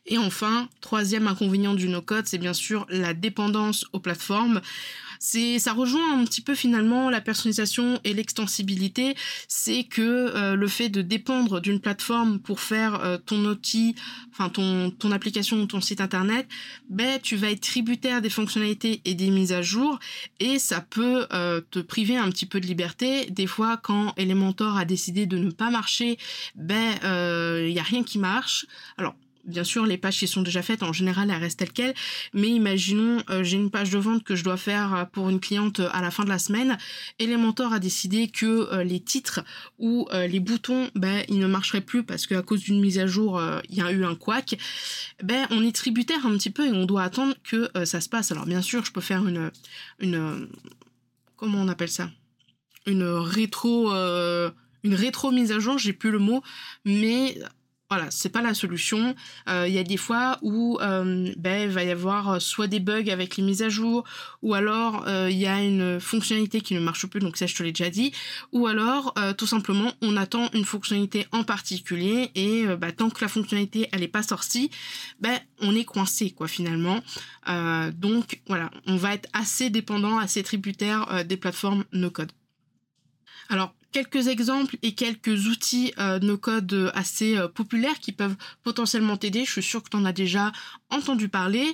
Et 0.06 0.18
enfin, 0.18 0.68
troisième 0.82 1.26
inconvénient 1.28 1.72
du 1.72 1.88
no-code, 1.88 2.26
c'est 2.26 2.38
bien 2.38 2.52
sûr 2.52 2.86
la 2.90 3.14
dépendance 3.14 3.86
aux 3.94 4.00
plateformes. 4.00 4.60
c'est 5.18 5.58
ça 5.58 5.72
rejoint 5.72 6.20
un 6.20 6.24
petit 6.26 6.42
peu 6.42 6.54
finalement 6.54 7.08
la 7.08 7.22
personnalisation 7.22 7.98
et 8.04 8.12
l'extensibilité. 8.12 9.16
C'est 9.48 9.84
que 9.84 10.02
euh, 10.02 10.56
le 10.56 10.68
fait 10.68 10.90
de 10.90 11.00
dépendre 11.00 11.60
d'une 11.62 11.80
plateforme 11.80 12.38
pour 12.38 12.60
faire 12.60 13.02
euh, 13.02 13.16
ton 13.16 13.46
outil, 13.46 13.94
enfin 14.30 14.50
ton 14.50 14.90
ton 14.90 15.10
application 15.10 15.62
ou 15.62 15.66
ton 15.66 15.80
site 15.80 16.02
internet, 16.02 16.46
ben 16.90 17.18
tu 17.22 17.36
vas 17.36 17.50
être 17.50 17.62
tributaire 17.62 18.20
des 18.20 18.30
fonctionnalités 18.30 19.00
et 19.06 19.14
des 19.14 19.30
mises 19.30 19.52
à 19.52 19.62
jour 19.62 19.98
et 20.38 20.58
ça 20.58 20.82
peut 20.82 21.26
euh, 21.32 21.62
te 21.70 21.78
priver 21.78 22.18
un 22.18 22.28
petit 22.30 22.46
peu 22.46 22.60
de 22.60 22.66
liberté. 22.66 23.30
Des 23.30 23.46
fois, 23.46 23.78
quand 23.78 24.12
Elementor 24.18 24.76
a 24.76 24.84
décidé 24.84 25.24
de 25.24 25.38
ne 25.38 25.50
pas 25.50 25.70
marcher, 25.70 26.18
ben 26.56 26.92
il 27.66 27.72
y 27.72 27.78
a 27.78 27.82
rien 27.82 28.02
qui 28.02 28.18
marche. 28.18 28.66
Alors 28.98 29.14
bien 29.46 29.64
sûr, 29.64 29.86
les 29.86 29.98
pages 29.98 30.18
qui 30.18 30.26
sont 30.26 30.42
déjà 30.42 30.62
faites, 30.62 30.82
en 30.82 30.92
général, 30.92 31.30
elles 31.30 31.40
restent 31.40 31.58
telles 31.58 31.72
quelles. 31.72 31.94
Mais 32.32 32.48
imaginons, 32.48 33.22
euh, 33.30 33.44
j'ai 33.44 33.56
une 33.56 33.70
page 33.70 33.90
de 33.90 33.98
vente 33.98 34.24
que 34.24 34.36
je 34.36 34.44
dois 34.44 34.56
faire 34.56 34.94
euh, 34.94 35.04
pour 35.04 35.28
une 35.28 35.40
cliente 35.40 35.80
euh, 35.80 35.88
à 35.92 36.00
la 36.00 36.10
fin 36.10 36.24
de 36.24 36.28
la 36.28 36.38
semaine. 36.38 36.78
Elementor 37.18 37.72
a 37.72 37.78
décidé 37.78 38.28
que 38.28 38.82
les 38.82 39.00
titres 39.00 39.40
ou 39.78 40.08
les 40.12 40.40
boutons, 40.40 40.90
ben, 40.94 41.24
ils 41.28 41.38
ne 41.38 41.46
marcheraient 41.46 41.80
plus 41.80 42.02
parce 42.02 42.26
qu'à 42.26 42.42
cause 42.42 42.60
d'une 42.60 42.80
mise 42.80 42.98
à 42.98 43.06
jour, 43.06 43.40
il 43.68 43.76
y 43.76 43.80
a 43.80 43.90
eu 43.92 44.04
un 44.04 44.14
couac. 44.14 44.56
Ben, 45.22 45.46
on 45.50 45.62
est 45.62 45.74
tributaire 45.74 46.26
un 46.26 46.32
petit 46.36 46.50
peu 46.50 46.66
et 46.66 46.72
on 46.72 46.86
doit 46.86 47.02
attendre 47.02 47.34
que 47.42 47.70
ça 47.84 48.00
se 48.00 48.08
passe. 48.08 48.32
Alors, 48.32 48.46
bien 48.46 48.62
sûr, 48.62 48.84
je 48.84 48.92
peux 48.92 49.00
faire 49.00 49.26
une, 49.26 49.50
une, 50.00 50.48
comment 51.36 51.60
on 51.60 51.68
appelle 51.68 51.90
ça? 51.90 52.10
Une 52.86 53.04
rétro, 53.04 53.92
une 53.92 54.94
rétro 54.94 55.30
mise 55.30 55.52
à 55.52 55.58
jour, 55.58 55.78
j'ai 55.78 55.92
plus 55.92 56.10
le 56.10 56.18
mot, 56.18 56.42
mais 56.84 57.38
voilà, 57.90 58.10
c'est 58.10 58.30
pas 58.30 58.40
la 58.40 58.54
solution. 58.54 59.14
Euh, 59.48 59.68
il 59.68 59.74
y 59.74 59.78
a 59.78 59.82
des 59.82 59.98
fois 59.98 60.38
où 60.42 60.78
euh, 60.80 61.32
ben, 61.36 61.62
il 61.62 61.68
va 61.68 61.84
y 61.84 61.90
avoir 61.90 62.30
euh, 62.30 62.38
soit 62.38 62.66
des 62.66 62.80
bugs 62.80 63.10
avec 63.10 63.36
les 63.36 63.42
mises 63.42 63.62
à 63.62 63.68
jour, 63.68 64.04
ou 64.42 64.54
alors 64.54 65.04
il 65.06 65.36
y 65.36 65.46
a 65.46 65.62
une 65.62 66.00
fonctionnalité 66.00 66.60
qui 66.60 66.74
ne 66.74 66.80
marche 66.80 67.06
plus, 67.06 67.20
donc 67.20 67.36
ça 67.36 67.46
je 67.46 67.54
te 67.54 67.62
l'ai 67.62 67.72
déjà 67.72 67.90
dit, 67.90 68.12
ou 68.52 68.66
alors 68.66 69.14
tout 69.36 69.46
simplement 69.46 69.92
on 70.02 70.16
attend 70.16 70.50
une 70.52 70.64
fonctionnalité 70.64 71.26
en 71.32 71.44
particulier 71.44 72.30
et 72.34 72.66
ben, 72.76 72.92
tant 72.92 73.10
que 73.10 73.20
la 73.20 73.28
fonctionnalité 73.28 73.88
elle 73.92 74.02
est 74.02 74.08
pas 74.08 74.22
sortie, 74.22 74.70
ben 75.20 75.38
on 75.60 75.74
est 75.74 75.84
coincé 75.84 76.30
quoi 76.30 76.48
finalement. 76.48 77.00
donc 77.94 78.40
voilà, 78.46 78.70
on 78.86 78.96
va 78.96 79.14
être 79.14 79.28
assez 79.32 79.70
dépendant, 79.70 80.18
assez 80.18 80.42
tributaire 80.42 81.24
des 81.24 81.36
plateformes 81.36 81.84
no 81.92 82.10
code. 82.10 82.32
Alors 83.48 83.74
quelques 83.94 84.26
exemples 84.26 84.76
et 84.82 84.92
quelques 84.92 85.46
outils 85.46 85.94
euh, 85.98 86.18
no 86.18 86.36
code 86.36 86.90
assez 86.94 87.38
euh, 87.38 87.46
populaires 87.46 88.00
qui 88.00 88.10
peuvent 88.10 88.34
potentiellement 88.64 89.16
t'aider. 89.16 89.44
Je 89.44 89.52
suis 89.52 89.62
sûre 89.62 89.84
que 89.84 89.88
tu 89.88 89.96
en 89.96 90.04
as 90.04 90.12
déjà 90.12 90.50
entendu 90.90 91.28
parler. 91.28 91.64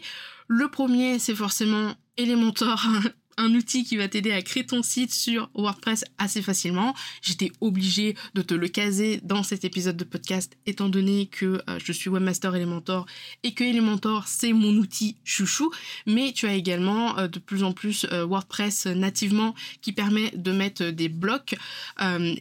Le 0.47 0.69
premier, 0.69 1.19
c'est 1.19 1.35
forcément 1.35 1.95
Elementor 2.19 2.87
un 3.41 3.55
outil 3.55 3.85
qui 3.85 3.97
va 3.97 4.07
t'aider 4.07 4.33
à 4.33 4.43
créer 4.43 4.65
ton 4.65 4.83
site 4.83 5.13
sur 5.13 5.51
WordPress 5.55 6.05
assez 6.19 6.43
facilement. 6.43 6.95
J'étais 7.23 7.51
obligée 7.61 8.15
de 8.35 8.43
te 8.43 8.53
le 8.53 8.69
caser 8.69 9.21
dans 9.23 9.43
cet 9.43 9.65
épisode 9.65 9.97
de 9.97 10.05
podcast 10.05 10.57
étant 10.67 10.91
donné 10.91 11.27
que 11.27 11.63
euh, 11.69 11.79
je 11.83 11.93
suis 11.93 12.11
webmaster 12.11 12.55
Elementor 12.55 13.07
et 13.43 13.53
que 13.53 13.65
Elementor 13.65 14.29
c'est 14.29 14.53
mon 14.53 14.77
outil 14.77 15.17
chouchou, 15.25 15.71
mais 16.07 16.33
tu 16.33 16.47
as 16.47 16.55
également 16.55 17.19
euh, 17.19 17.29
de 17.29 17.39
plus 17.39 17.65
en 17.65 17.73
plus 17.73 18.07
euh, 18.13 18.27
WordPress 18.27 18.87
nativement 18.87 19.55
qui 19.81 19.93
permet 19.93 20.31
de 20.33 20.53
mettre 20.53 20.91
des 20.91 21.09
blocs 21.09 21.55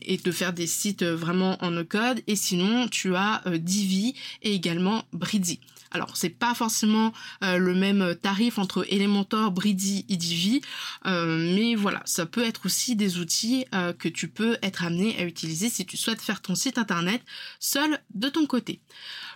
et 0.02 0.18
de 0.18 0.32
faire 0.32 0.54
des 0.54 0.68
sites 0.68 1.04
vraiment 1.04 1.58
en 1.64 1.72
no 1.72 1.86
code 1.86 2.22
et 2.28 2.36
sinon 2.36 2.88
tu 2.88 3.16
as 3.16 3.42
Divi 3.60 4.16
et 4.42 4.54
également 4.54 5.04
Bridy. 5.14 5.60
Alors, 5.92 6.16
c'est 6.16 6.30
pas 6.30 6.54
forcément 6.54 7.14
euh, 7.44 7.58
le 7.58 7.74
même 7.74 8.16
tarif 8.22 8.60
entre 8.60 8.86
Elementor, 8.90 9.52
Bridi 9.52 10.06
et 10.10 10.18
Divi, 10.18 10.62
euh, 11.06 11.56
mais 11.56 11.76
voilà, 11.76 12.02
ça 12.06 12.26
peut 12.26 12.44
être 12.44 12.66
aussi 12.66 12.96
des 12.96 13.18
outils 13.18 13.66
euh, 13.74 13.94
que 13.94 14.08
tu 14.08 14.28
peux 14.28 14.58
être 14.62 14.84
amené 14.84 15.18
à 15.20 15.24
utiliser 15.24 15.70
si 15.70 15.86
tu 15.86 15.98
souhaites 15.98 16.22
faire 16.22 16.42
ton 16.42 16.56
site 16.56 16.78
internet 16.78 17.22
seul 17.60 18.00
de 18.14 18.30
ton 18.30 18.46
côté. 18.46 18.82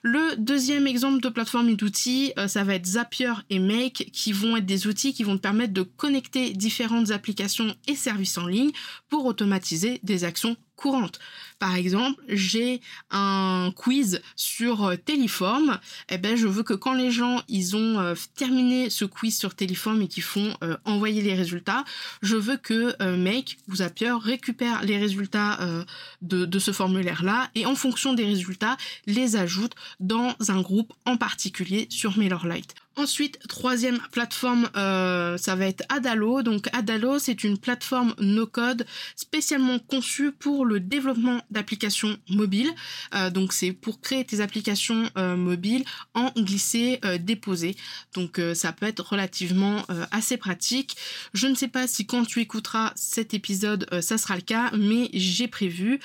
Le 0.03 0.35
deuxième 0.37 0.85
exemple 0.85 1.21
de 1.21 1.29
plateforme 1.29 1.69
et 1.69 1.75
d'outils, 1.75 2.33
ça 2.47 2.63
va 2.63 2.75
être 2.75 2.85
Zapier 2.85 3.33
et 3.49 3.59
Make, 3.59 4.09
qui 4.11 4.33
vont 4.33 4.57
être 4.57 4.65
des 4.65 4.85
outils 4.85 5.13
qui 5.13 5.23
vont 5.23 5.37
te 5.37 5.41
permettre 5.41 5.73
de 5.73 5.83
connecter 5.83 6.51
différentes 6.51 7.11
applications 7.11 7.73
et 7.87 7.95
services 7.95 8.37
en 8.37 8.45
ligne 8.45 8.71
pour 9.09 9.25
automatiser 9.25 10.01
des 10.03 10.25
actions 10.25 10.57
courantes. 10.75 11.19
Par 11.59 11.75
exemple, 11.75 12.21
j'ai 12.27 12.81
un 13.09 13.71
quiz 13.75 14.21
sur 14.35 14.85
euh, 14.85 14.95
Téléform. 14.95 15.79
Eh 16.09 16.17
ben, 16.17 16.35
je 16.35 16.47
veux 16.47 16.63
que 16.63 16.73
quand 16.73 16.93
les 16.93 17.11
gens 17.11 17.41
ils 17.47 17.75
ont 17.75 17.99
euh, 17.99 18.15
terminé 18.35 18.89
ce 18.89 19.05
quiz 19.05 19.37
sur 19.37 19.55
Téléform 19.55 20.01
et 20.01 20.07
qu'ils 20.07 20.23
font 20.23 20.55
euh, 20.63 20.75
envoyer 20.85 21.21
les 21.21 21.35
résultats, 21.35 21.85
je 22.21 22.35
veux 22.35 22.57
que 22.57 23.15
Make 23.15 23.57
ou 23.69 23.75
Zapier 23.75 24.11
récupère 24.11 24.83
les 24.83 24.97
résultats 24.97 25.59
de, 26.21 26.45
de, 26.45 26.59
ce 26.59 26.71
formulaire-là 26.71 27.49
et 27.55 27.65
en 27.65 27.75
fonction 27.75 28.13
des 28.13 28.25
résultats, 28.25 28.77
les 29.05 29.35
ajoute 29.35 29.73
dans 29.99 30.35
un 30.49 30.61
groupe 30.61 30.93
en 31.05 31.17
particulier 31.17 31.87
sur 31.89 32.17
MailerLite. 32.17 32.75
Ensuite, 32.95 33.39
troisième 33.47 33.97
plateforme, 34.11 34.69
euh, 34.75 35.35
ça 35.37 35.55
va 35.55 35.65
être 35.65 35.83
Adalo. 35.89 36.43
Donc 36.43 36.67
Adalo, 36.73 37.17
c'est 37.17 37.43
une 37.43 37.57
plateforme 37.57 38.13
no-code 38.19 38.85
spécialement 39.15 39.79
conçue 39.79 40.31
pour 40.31 40.63
le 40.63 40.79
développement 40.79 41.41
d'applications 41.49 42.15
mobiles. 42.29 42.71
Euh, 43.15 43.31
donc 43.31 43.51
c'est 43.51 43.71
pour 43.71 43.99
créer 43.99 44.23
tes 44.23 44.41
applications 44.41 45.09
euh, 45.17 45.35
mobiles 45.35 45.83
en 46.13 46.31
glisser-déposer. 46.37 47.75
donc 48.13 48.39
ça 48.53 48.71
peut 48.71 48.85
être 48.85 49.03
relativement 49.11 49.83
assez 50.11 50.37
pratique. 50.37 50.95
Je 51.33 51.47
ne 51.47 51.55
sais 51.55 51.67
pas 51.67 51.87
si 51.87 52.05
quand 52.05 52.25
tu 52.25 52.41
écouteras 52.41 52.91
cet 52.95 53.33
épisode, 53.33 53.87
ça 54.01 54.17
sera 54.17 54.35
le 54.35 54.41
cas, 54.41 54.71
mais 54.77 55.09
j'ai 55.13 55.47
prévu 55.47 55.99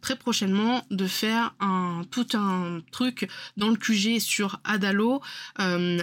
très 0.00 0.16
prochainement 0.16 0.84
de 0.90 1.06
faire 1.06 1.54
un 1.60 2.02
tout 2.10 2.26
un 2.34 2.80
truc 2.90 3.28
dans 3.56 3.68
le 3.68 3.76
QG 3.76 4.18
sur 4.18 4.60
Adalo 4.64 5.20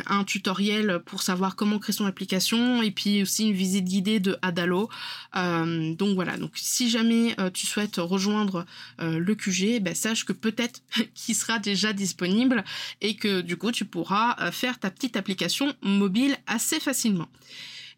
un 0.07 0.23
tutoriel 0.23 0.99
pour 1.05 1.21
savoir 1.21 1.55
comment 1.55 1.79
créer 1.79 1.93
son 1.93 2.05
application 2.05 2.81
et 2.81 2.91
puis 2.91 3.21
aussi 3.21 3.47
une 3.47 3.53
visite 3.53 3.85
guidée 3.85 4.19
de 4.19 4.37
Adalo. 4.41 4.89
Euh, 5.35 5.93
donc 5.95 6.15
voilà, 6.15 6.37
donc 6.37 6.51
si 6.55 6.89
jamais 6.89 7.35
euh, 7.39 7.49
tu 7.49 7.65
souhaites 7.65 7.97
rejoindre 7.97 8.65
euh, 9.01 9.19
le 9.19 9.35
QG, 9.35 9.81
ben, 9.81 9.95
sache 9.95 10.25
que 10.25 10.33
peut-être 10.33 10.81
qu'il 11.13 11.35
sera 11.35 11.59
déjà 11.59 11.93
disponible 11.93 12.63
et 13.01 13.15
que 13.15 13.41
du 13.41 13.57
coup 13.57 13.71
tu 13.71 13.85
pourras 13.85 14.51
faire 14.51 14.79
ta 14.79 14.89
petite 14.89 15.15
application 15.17 15.73
mobile 15.81 16.35
assez 16.47 16.79
facilement. 16.79 17.27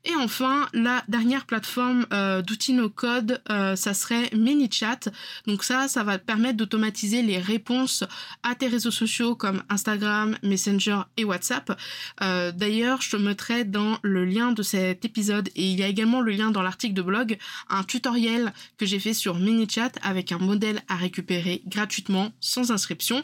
Et 0.07 0.15
enfin, 0.15 0.67
la 0.73 1.03
dernière 1.07 1.47
plateforme 1.47 2.05
euh, 2.13 2.43
d'outils 2.43 2.73
no 2.73 2.89
code, 2.89 3.41
euh, 3.49 3.75
ça 3.75 3.95
serait 3.95 4.29
ManyChat. 4.35 5.09
Donc 5.47 5.63
ça, 5.63 5.87
ça 5.87 6.03
va 6.03 6.19
permettre 6.19 6.57
d'automatiser 6.57 7.23
les 7.23 7.39
réponses 7.39 8.03
à 8.43 8.53
tes 8.53 8.67
réseaux 8.67 8.91
sociaux 8.91 9.35
comme 9.35 9.63
Instagram, 9.67 10.37
Messenger 10.43 11.01
et 11.17 11.23
WhatsApp. 11.23 11.75
Euh, 12.21 12.51
d'ailleurs, 12.51 13.01
je 13.01 13.09
te 13.09 13.15
mettrai 13.15 13.63
dans 13.63 13.97
le 14.03 14.25
lien 14.25 14.51
de 14.51 14.61
cet 14.61 15.05
épisode 15.05 15.49
et 15.55 15.71
il 15.71 15.79
y 15.79 15.81
a 15.81 15.87
également 15.87 16.21
le 16.21 16.31
lien 16.31 16.51
dans 16.51 16.61
l'article 16.61 16.93
de 16.93 17.01
blog, 17.01 17.39
un 17.69 17.83
tutoriel 17.83 18.53
que 18.77 18.85
j'ai 18.85 18.99
fait 18.99 19.15
sur 19.15 19.39
ManyChat 19.39 19.93
avec 20.03 20.31
un 20.31 20.37
modèle 20.37 20.83
à 20.87 20.97
récupérer 20.97 21.63
gratuitement 21.65 22.31
sans 22.39 22.71
inscription. 22.71 23.23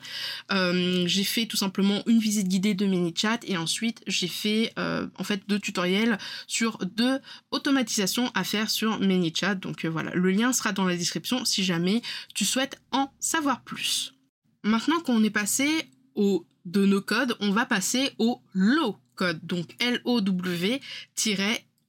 j'ai 0.50 1.24
fait 1.24 1.46
tout 1.46 1.58
simplement 1.58 2.02
une 2.08 2.20
visite 2.20 2.48
guidée 2.48 2.74
de 2.74 2.88
ManyChat 2.88 3.40
et 3.44 3.58
ensuite 3.58 4.02
j'ai 4.08 4.28
fait 4.28 4.74
en 4.78 5.24
fait 5.24 5.44
deux 5.48 5.60
tutoriels 5.60 6.18
sur 6.48 6.71
deux 6.80 7.20
automatisations 7.52 8.32
à 8.34 8.44
faire 8.44 8.70
sur 8.70 9.00
ManyChat. 9.00 9.56
Donc 9.56 9.86
euh, 9.86 9.90
voilà, 9.90 10.12
le 10.14 10.32
lien 10.32 10.54
sera 10.54 10.72
dans 10.72 10.86
la 10.86 10.96
description 10.96 11.46
si 11.46 11.64
jamais 11.64 12.02
tu 12.34 12.46
souhaites 12.46 12.82
en 12.92 13.12
savoir 13.20 13.62
plus. 13.62 14.14
Maintenant 14.64 15.00
qu'on 15.00 15.24
est 15.24 15.30
passé 15.30 15.90
au 16.16 16.46
de 16.66 16.86
nos 16.86 17.02
codes, 17.02 17.36
on 17.40 17.52
va 17.52 17.66
passer 17.66 18.12
au 18.20 18.42
low 18.54 18.98
code. 19.16 19.40
Donc 19.44 19.76
L-O-W- 19.80 20.82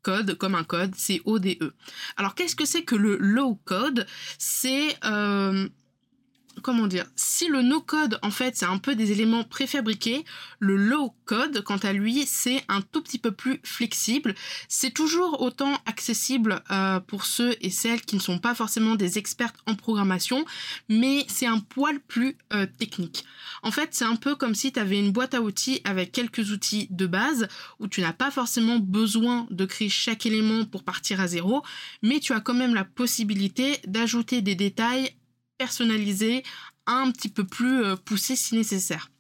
code 0.03 0.35
comme 0.35 0.55
un 0.55 0.65
code, 0.65 0.95
C-O-D-E. 0.95 1.73
Alors 2.17 2.35
qu'est-ce 2.35 2.57
que 2.57 2.65
c'est 2.65 2.83
que 2.83 2.97
le 2.97 3.17
low 3.17 3.55
code 3.65 4.07
C'est 4.39 4.97
euh, 5.05 5.69
comment 6.63 6.87
dire, 6.87 7.07
si 7.17 7.49
le 7.49 7.63
no-code, 7.63 8.19
en 8.23 8.31
fait, 8.31 8.57
c'est 8.57 8.67
un 8.67 8.79
peu 8.79 8.95
des 8.95 9.13
éléments 9.13 9.45
préfabriqués, 9.45 10.25
le 10.59 10.77
low-code, 10.77 11.63
quant 11.63 11.79
à 11.79 11.93
lui, 11.93 12.27
c'est 12.27 12.65
un 12.69 12.83
tout 12.83 13.03
petit 13.03 13.19
peu 13.19 13.31
plus 13.31 13.61
flexible. 13.65 14.35
C'est 14.69 14.93
toujours 14.93 15.41
autant 15.41 15.75
accessible 15.87 16.63
euh, 16.71 17.01
pour 17.01 17.25
ceux 17.25 17.57
et 17.61 17.71
celles 17.71 18.03
qui 18.03 18.17
ne 18.17 18.21
sont 18.21 18.39
pas 18.39 18.55
forcément 18.55 18.95
des 18.95 19.19
experts 19.19 19.53
en 19.67 19.75
programmation, 19.75 20.45
mais 20.89 21.25
c'est 21.29 21.47
un 21.47 21.59
poil 21.59 22.01
plus 22.01 22.37
euh, 22.53 22.67
technique. 22.79 23.25
En 23.63 23.71
fait, 23.71 23.91
c'est 23.93 24.05
un 24.05 24.17
peu 24.17 24.35
comme 24.35 24.55
si 24.55 24.73
tu 24.73 24.81
avais 24.81 24.99
une 24.99 25.13
boîte 25.13 25.35
à 25.35 25.41
outils 25.41 25.81
avec 25.85 26.13
quelques 26.13 26.51
outils 26.51 26.89
de 26.91 27.07
base, 27.07 27.49
où 27.81 27.89
tu 27.89 28.01
n'as 28.01 28.13
pas 28.13 28.31
forcément 28.31 28.79
besoin 28.79 29.47
de 29.51 29.65
créer 29.65 29.89
chaque 29.89 30.27
élément 30.27 30.65
pour 30.65 30.85
partir 30.85 31.21
à 31.21 31.27
zéro, 31.27 31.63
mais 32.03 32.21
tu 32.21 32.33
as 32.33 32.41
quand 32.41 32.55
même 32.55 32.75
la 32.75 32.85
possibilité 32.85 33.79
d'ajouter 33.87 34.43
des 34.43 34.55
détails 34.55 35.15
personnalisé, 35.63 36.43
un 36.87 37.13
petit 37.13 37.29
peu 37.29 37.45
plus 37.45 37.85
euh, 37.85 37.95
poussé 37.95 38.35
si 38.35 38.57
nécessaire. 38.57 39.13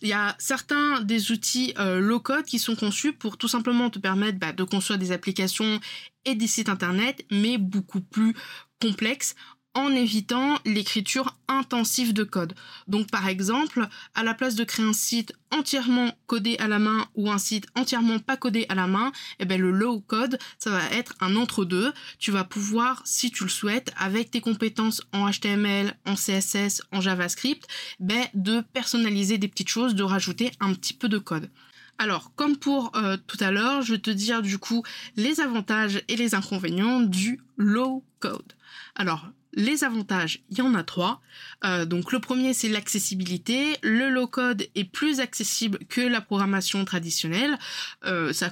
Il 0.00 0.08
y 0.08 0.14
a 0.14 0.34
certains 0.38 1.02
des 1.02 1.30
outils 1.30 1.74
euh, 1.78 2.00
low-code 2.00 2.46
qui 2.46 2.58
sont 2.58 2.74
conçus 2.74 3.12
pour 3.12 3.36
tout 3.36 3.48
simplement 3.48 3.90
te 3.90 3.98
permettre 3.98 4.38
bah, 4.38 4.52
de 4.52 4.64
construire 4.64 4.98
des 4.98 5.12
applications 5.12 5.78
et 6.24 6.34
des 6.34 6.46
sites 6.46 6.70
internet, 6.70 7.26
mais 7.30 7.58
beaucoup 7.58 8.00
plus 8.00 8.34
complexes 8.80 9.34
en 9.74 9.94
évitant 9.94 10.58
l'écriture 10.64 11.36
intensive 11.48 12.12
de 12.12 12.24
code. 12.24 12.54
Donc 12.88 13.10
par 13.10 13.28
exemple, 13.28 13.88
à 14.14 14.22
la 14.22 14.34
place 14.34 14.54
de 14.54 14.64
créer 14.64 14.84
un 14.84 14.92
site 14.92 15.32
entièrement 15.52 16.12
codé 16.26 16.56
à 16.58 16.68
la 16.68 16.78
main 16.78 17.06
ou 17.14 17.30
un 17.30 17.38
site 17.38 17.66
entièrement 17.76 18.18
pas 18.18 18.36
codé 18.36 18.66
à 18.68 18.74
la 18.74 18.86
main, 18.86 19.12
eh 19.38 19.44
ben 19.44 19.60
le 19.60 19.70
low 19.70 20.00
code, 20.00 20.38
ça 20.58 20.70
va 20.70 20.84
être 20.90 21.14
un 21.20 21.36
entre-deux. 21.36 21.92
Tu 22.18 22.30
vas 22.30 22.44
pouvoir, 22.44 23.02
si 23.04 23.30
tu 23.30 23.44
le 23.44 23.50
souhaites, 23.50 23.92
avec 23.96 24.30
tes 24.30 24.40
compétences 24.40 25.02
en 25.12 25.30
HTML, 25.30 25.96
en 26.06 26.14
CSS, 26.14 26.82
en 26.92 27.00
JavaScript, 27.00 27.66
ben, 28.00 28.26
de 28.34 28.60
personnaliser 28.72 29.38
des 29.38 29.48
petites 29.48 29.68
choses, 29.68 29.94
de 29.94 30.02
rajouter 30.02 30.50
un 30.60 30.74
petit 30.74 30.94
peu 30.94 31.08
de 31.08 31.18
code. 31.18 31.50
Alors, 31.98 32.34
comme 32.34 32.56
pour 32.56 32.96
euh, 32.96 33.18
tout 33.26 33.36
à 33.40 33.50
l'heure, 33.50 33.82
je 33.82 33.92
vais 33.92 34.00
te 34.00 34.10
dire 34.10 34.40
du 34.40 34.56
coup 34.56 34.82
les 35.16 35.40
avantages 35.40 36.02
et 36.08 36.16
les 36.16 36.34
inconvénients 36.34 37.00
du 37.00 37.42
low 37.58 38.02
code. 38.20 38.54
Alors, 38.94 39.28
les 39.52 39.82
avantages, 39.82 40.42
il 40.50 40.58
y 40.58 40.62
en 40.62 40.74
a 40.74 40.84
trois. 40.84 41.20
Euh, 41.64 41.84
donc 41.84 42.12
le 42.12 42.20
premier, 42.20 42.54
c'est 42.54 42.68
l'accessibilité. 42.68 43.76
Le 43.82 44.08
low-code 44.08 44.68
est 44.74 44.84
plus 44.84 45.20
accessible 45.20 45.78
que 45.88 46.00
la 46.00 46.20
programmation 46.20 46.84
traditionnelle. 46.84 47.58
Euh, 48.04 48.32
ça, 48.32 48.50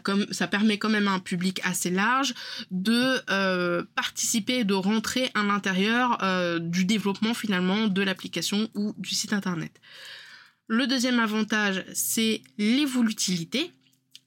permet 0.49 0.79
quand 0.79 0.89
même 0.89 1.07
à 1.07 1.13
un 1.13 1.21
public 1.21 1.61
assez 1.65 1.91
large 1.91 2.35
de 2.71 3.21
euh, 3.31 3.85
participer, 3.95 4.65
de 4.65 4.75
rentrer 4.75 5.31
à 5.35 5.45
l'intérieur 5.45 6.19
du 6.61 6.85
développement 6.85 7.35
finalement 7.35 7.87
de 7.87 8.03
l'application 8.03 8.69
ou 8.75 8.95
du 8.99 9.15
site 9.15 9.33
internet. 9.33 9.81
Le 10.67 10.87
deuxième 10.87 11.19
avantage, 11.19 11.85
c'est 11.95 12.43
l'évolutilité. 12.59 13.73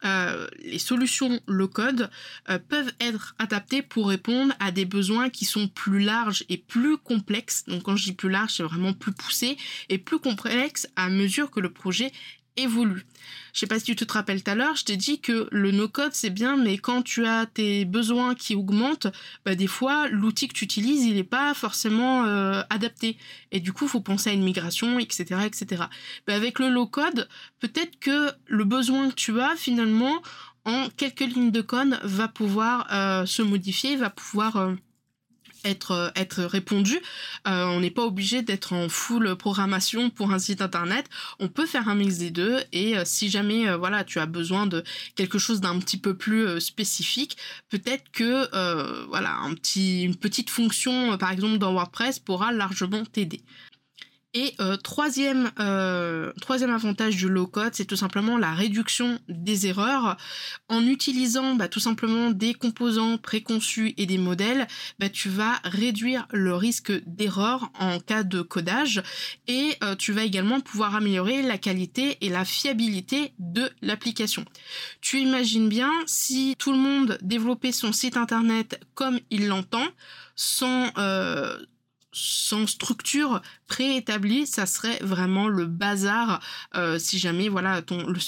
Euh, 0.03 0.47
les 0.63 0.79
solutions 0.79 1.39
low-code 1.47 2.09
euh, 2.49 2.57
peuvent 2.57 2.91
être 2.99 3.35
adaptées 3.37 3.81
pour 3.81 4.09
répondre 4.09 4.53
à 4.59 4.71
des 4.71 4.85
besoins 4.85 5.29
qui 5.29 5.45
sont 5.45 5.67
plus 5.67 5.99
larges 5.99 6.43
et 6.49 6.57
plus 6.57 6.97
complexes. 6.97 7.65
Donc 7.67 7.83
quand 7.83 7.95
je 7.95 8.05
dis 8.05 8.13
plus 8.13 8.29
large, 8.29 8.53
c'est 8.55 8.63
vraiment 8.63 8.93
plus 8.93 9.11
poussé 9.11 9.57
et 9.89 9.97
plus 9.97 10.19
complexe 10.19 10.87
à 10.95 11.09
mesure 11.09 11.51
que 11.51 11.59
le 11.59 11.71
projet 11.71 12.11
évolue. 12.57 13.05
Je 13.53 13.59
sais 13.59 13.67
pas 13.67 13.79
si 13.79 13.85
tu 13.85 13.95
te 13.95 14.13
rappelles 14.13 14.43
tout 14.43 14.51
à 14.51 14.55
l'heure, 14.55 14.75
je 14.75 14.85
t'ai 14.85 14.97
dit 14.97 15.19
que 15.19 15.47
le 15.51 15.71
no-code 15.71 16.13
c'est 16.13 16.29
bien, 16.29 16.57
mais 16.57 16.77
quand 16.77 17.01
tu 17.01 17.25
as 17.25 17.45
tes 17.45 17.85
besoins 17.85 18.35
qui 18.35 18.55
augmentent, 18.55 19.07
bah 19.45 19.55
des 19.55 19.67
fois 19.67 20.07
l'outil 20.09 20.47
que 20.47 20.53
tu 20.53 20.65
utilises 20.65 21.05
il 21.05 21.15
n'est 21.15 21.23
pas 21.23 21.53
forcément 21.53 22.25
euh, 22.25 22.61
adapté. 22.69 23.17
Et 23.51 23.59
du 23.59 23.73
coup, 23.73 23.87
faut 23.87 24.01
penser 24.01 24.29
à 24.29 24.33
une 24.33 24.43
migration, 24.43 24.99
etc., 24.99 25.41
etc. 25.45 25.83
Bah 26.27 26.35
avec 26.35 26.59
le 26.59 26.69
low-code, 26.69 27.27
peut-être 27.59 27.99
que 27.99 28.31
le 28.47 28.63
besoin 28.63 29.09
que 29.09 29.15
tu 29.15 29.39
as 29.39 29.55
finalement 29.55 30.21
en 30.65 30.89
quelques 30.89 31.21
lignes 31.21 31.51
de 31.51 31.61
code 31.61 31.99
va 32.03 32.27
pouvoir 32.27 32.87
euh, 32.91 33.25
se 33.25 33.41
modifier, 33.41 33.95
va 33.95 34.09
pouvoir 34.09 34.57
euh, 34.57 34.75
être 35.65 35.91
euh, 36.39 36.47
répondu. 36.47 36.99
Euh, 37.47 37.65
on 37.65 37.79
n'est 37.79 37.91
pas 37.91 38.05
obligé 38.05 38.41
d'être 38.41 38.73
en 38.73 38.89
full 38.89 39.35
programmation 39.35 40.09
pour 40.09 40.31
un 40.31 40.39
site 40.39 40.61
internet. 40.61 41.05
On 41.39 41.47
peut 41.47 41.65
faire 41.65 41.87
un 41.89 41.95
mix 41.95 42.17
des 42.17 42.31
deux 42.31 42.59
et 42.71 42.97
euh, 42.97 43.03
si 43.05 43.29
jamais 43.29 43.73
voilà 43.75 44.03
tu 44.03 44.19
as 44.19 44.25
besoin 44.25 44.67
de 44.67 44.83
quelque 45.15 45.37
chose 45.37 45.61
d'un 45.61 45.79
petit 45.79 45.97
peu 45.97 46.15
plus 46.15 46.59
spécifique, 46.59 47.37
peut-être 47.69 48.03
que 48.11 48.49
voilà 49.07 49.35
un 49.35 49.53
petit 49.53 50.03
une 50.03 50.15
petite 50.15 50.49
fonction 50.49 51.17
par 51.17 51.31
exemple 51.31 51.57
dans 51.57 51.73
WordPress 51.73 52.19
pourra 52.19 52.51
largement 52.51 53.05
t'aider. 53.05 53.41
Et 54.33 54.55
euh, 54.61 54.77
troisième, 54.77 55.51
euh, 55.59 56.31
troisième 56.39 56.69
avantage 56.69 57.17
du 57.17 57.27
low-code, 57.27 57.75
c'est 57.75 57.83
tout 57.83 57.97
simplement 57.97 58.37
la 58.37 58.53
réduction 58.53 59.19
des 59.27 59.67
erreurs. 59.67 60.15
En 60.69 60.87
utilisant 60.87 61.55
bah, 61.55 61.67
tout 61.67 61.81
simplement 61.81 62.31
des 62.31 62.53
composants 62.53 63.17
préconçus 63.17 63.93
et 63.97 64.05
des 64.05 64.17
modèles, 64.17 64.67
bah, 64.99 65.09
tu 65.09 65.27
vas 65.27 65.59
réduire 65.65 66.29
le 66.31 66.55
risque 66.55 66.93
d'erreur 67.05 67.71
en 67.77 67.99
cas 67.99 68.23
de 68.23 68.41
codage 68.41 69.03
et 69.47 69.75
euh, 69.83 69.95
tu 69.95 70.13
vas 70.13 70.23
également 70.23 70.61
pouvoir 70.61 70.95
améliorer 70.95 71.41
la 71.41 71.57
qualité 71.57 72.17
et 72.21 72.29
la 72.29 72.45
fiabilité 72.45 73.33
de 73.37 73.69
l'application. 73.81 74.45
Tu 75.01 75.19
imagines 75.19 75.67
bien 75.67 75.91
si 76.05 76.55
tout 76.57 76.71
le 76.71 76.77
monde 76.77 77.17
développait 77.21 77.73
son 77.73 77.91
site 77.91 78.15
internet 78.15 78.79
comme 78.93 79.19
il 79.29 79.47
l'entend, 79.47 79.87
sans, 80.37 80.89
sans 82.13 82.67
structure 82.67 83.41
préétablie, 83.67 84.45
ça 84.45 84.65
serait 84.65 84.99
vraiment 85.01 85.47
le 85.47 85.65
bazar 85.65 86.41
euh, 86.75 86.99
si 86.99 87.19
jamais 87.19 87.47
voilà 87.47 87.81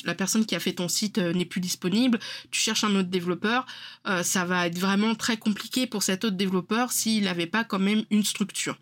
la 0.06 0.16
personne 0.16 0.46
qui 0.46 0.56
a 0.56 0.60
fait 0.60 0.74
ton 0.74 0.88
site 0.88 1.18
euh, 1.18 1.34
n'est 1.34 1.44
plus 1.44 1.60
disponible, 1.60 2.18
tu 2.50 2.62
cherches 2.62 2.86
un 2.86 2.96
autre 2.96 3.10
développeur, 3.10 3.66
euh, 4.08 4.24
ça 4.24 4.46
va 4.46 4.68
être 4.68 4.80
vraiment 4.80 5.16
très 5.16 5.36
compliqué 5.36 5.86
pour 5.86 6.02
cet 6.02 6.24
autre 6.24 6.38
développeur 6.38 6.94
s'il 6.94 7.26
n'avait 7.26 7.46
pas 7.46 7.66
quand 7.66 7.80
même 7.80 8.04
une 8.10 8.24
structure. 8.24 8.78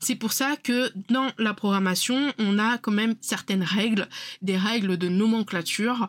C'est 0.00 0.14
pour 0.14 0.32
ça 0.32 0.56
que 0.56 0.90
dans 1.10 1.30
la 1.36 1.52
programmation, 1.52 2.32
on 2.38 2.58
a 2.58 2.78
quand 2.78 2.92
même 2.92 3.14
certaines 3.20 3.62
règles, 3.62 4.08
des 4.40 4.56
règles 4.56 4.96
de 4.96 5.08
nomenclature 5.08 6.08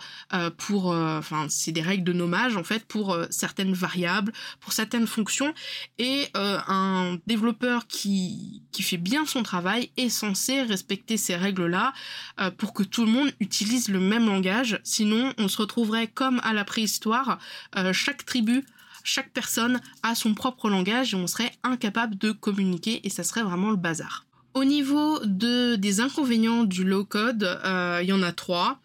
pour 0.57 0.87
enfin 0.87 1.47
c'est 1.49 1.71
des 1.71 1.81
règles 1.81 2.03
de 2.03 2.13
nommage 2.13 2.55
en 2.55 2.63
fait 2.63 2.85
pour 2.85 3.17
certaines 3.29 3.73
variables, 3.73 4.31
pour 4.61 4.73
certaines 4.73 5.07
fonctions 5.07 5.53
et 5.97 6.27
un 6.33 7.17
développeur 7.27 7.87
qui 7.87 8.36
qui 8.71 8.83
fait 8.83 8.97
bien 8.97 9.25
son 9.25 9.43
travail 9.43 9.89
est 9.97 10.09
censé 10.09 10.61
respecter 10.61 11.17
ces 11.17 11.35
règles-là 11.35 11.93
euh, 12.39 12.51
pour 12.51 12.73
que 12.73 12.83
tout 12.83 13.05
le 13.05 13.11
monde 13.11 13.31
utilise 13.39 13.89
le 13.89 13.99
même 13.99 14.27
langage. 14.27 14.79
Sinon, 14.83 15.33
on 15.37 15.47
se 15.47 15.57
retrouverait 15.57 16.07
comme 16.07 16.39
à 16.43 16.53
la 16.53 16.63
préhistoire, 16.63 17.39
euh, 17.75 17.93
chaque 17.93 18.25
tribu 18.25 18.63
chaque 19.03 19.31
personne 19.31 19.79
a 20.03 20.15
son 20.15 20.33
propre 20.33 20.69
langage 20.69 21.13
et 21.13 21.17
on 21.17 21.27
serait 21.27 21.53
incapable 21.63 22.17
de 22.17 22.33
communiquer 22.33 22.99
et 23.05 23.09
ça 23.09 23.23
serait 23.23 23.41
vraiment 23.41 23.71
le 23.71 23.77
bazar. 23.77 24.25
Au 24.53 24.65
niveau 24.65 25.19
de, 25.23 25.75
des 25.77 26.01
inconvénients 26.01 26.65
du 26.65 26.83
low 26.83 27.05
code, 27.05 27.43
euh, 27.43 28.01
il 28.03 28.09
y 28.09 28.11
en 28.11 28.21
a 28.21 28.33
trois 28.33 28.81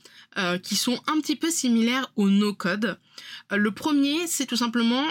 qui 0.63 0.77
sont 0.77 0.99
un 1.09 1.21
petit 1.21 1.37
peu 1.37 1.51
similaires 1.51 2.11
au 2.17 2.31
no 2.31 2.55
code. 2.55 2.99
le 3.51 3.71
premier, 3.71 4.27
c'est 4.27 4.47
tout 4.47 4.57
simplement 4.57 5.05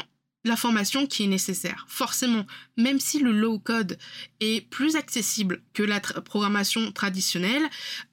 la 0.44 0.56
formation 0.56 1.06
qui 1.06 1.24
est 1.24 1.28
nécessaire. 1.28 1.86
Forcément, 1.88 2.46
même 2.78 3.00
si 3.00 3.20
le 3.20 3.32
low 3.32 3.60
code 3.60 3.98
est 4.40 4.68
plus 4.70 4.96
accessible 4.96 5.62
que 5.74 5.84
la 5.84 6.00
programmation 6.00 6.92
traditionnelle, 6.92 7.64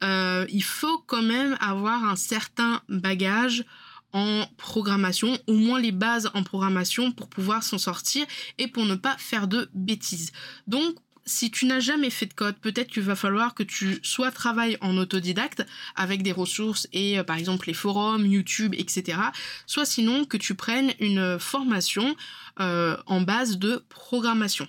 euh, 0.04 0.46
il 0.50 0.64
faut 0.64 0.98
quand 1.06 1.22
même 1.22 1.56
avoir 1.60 2.04
un 2.04 2.16
certain 2.16 2.82
bagage 2.88 3.64
en 4.12 4.46
programmation, 4.56 5.38
au 5.46 5.54
moins 5.54 5.80
les 5.80 5.92
bases 5.92 6.30
en 6.34 6.42
programmation 6.42 7.12
pour 7.12 7.28
pouvoir 7.28 7.62
s'en 7.62 7.78
sortir 7.78 8.26
et 8.56 8.66
pour 8.66 8.84
ne 8.86 8.94
pas 8.94 9.16
faire 9.18 9.48
de 9.48 9.68
bêtises. 9.74 10.32
Donc 10.66 10.96
si 11.28 11.50
tu 11.50 11.66
n'as 11.66 11.80
jamais 11.80 12.10
fait 12.10 12.26
de 12.26 12.34
code, 12.34 12.56
peut-être 12.56 12.88
qu'il 12.88 13.02
va 13.02 13.14
falloir 13.14 13.54
que 13.54 13.62
tu 13.62 14.00
soit 14.02 14.30
travailles 14.30 14.78
en 14.80 14.96
autodidacte 14.96 15.64
avec 15.94 16.22
des 16.22 16.32
ressources 16.32 16.88
et 16.92 17.18
euh, 17.18 17.24
par 17.24 17.36
exemple 17.36 17.66
les 17.68 17.74
forums, 17.74 18.26
YouTube, 18.26 18.74
etc. 18.76 19.18
Soit 19.66 19.84
sinon 19.84 20.24
que 20.24 20.36
tu 20.36 20.54
prennes 20.54 20.92
une 20.98 21.38
formation 21.38 22.16
euh, 22.60 22.96
en 23.06 23.20
base 23.20 23.58
de 23.58 23.84
programmation. 23.88 24.66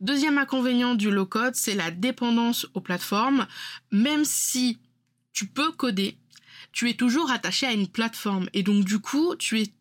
Deuxième 0.00 0.38
inconvénient 0.38 0.94
du 0.94 1.10
low 1.10 1.26
code, 1.26 1.54
c'est 1.54 1.74
la 1.74 1.90
dépendance 1.90 2.66
aux 2.74 2.80
plateformes. 2.80 3.46
Même 3.90 4.24
si 4.24 4.78
tu 5.32 5.46
peux 5.46 5.72
coder, 5.72 6.18
tu 6.72 6.90
es 6.90 6.94
toujours 6.94 7.30
attaché 7.30 7.66
à 7.66 7.72
une 7.72 7.88
plateforme 7.88 8.48
et 8.52 8.62
donc 8.62 8.84
du 8.84 8.98
coup 8.98 9.34
tu 9.36 9.60
es 9.60 9.72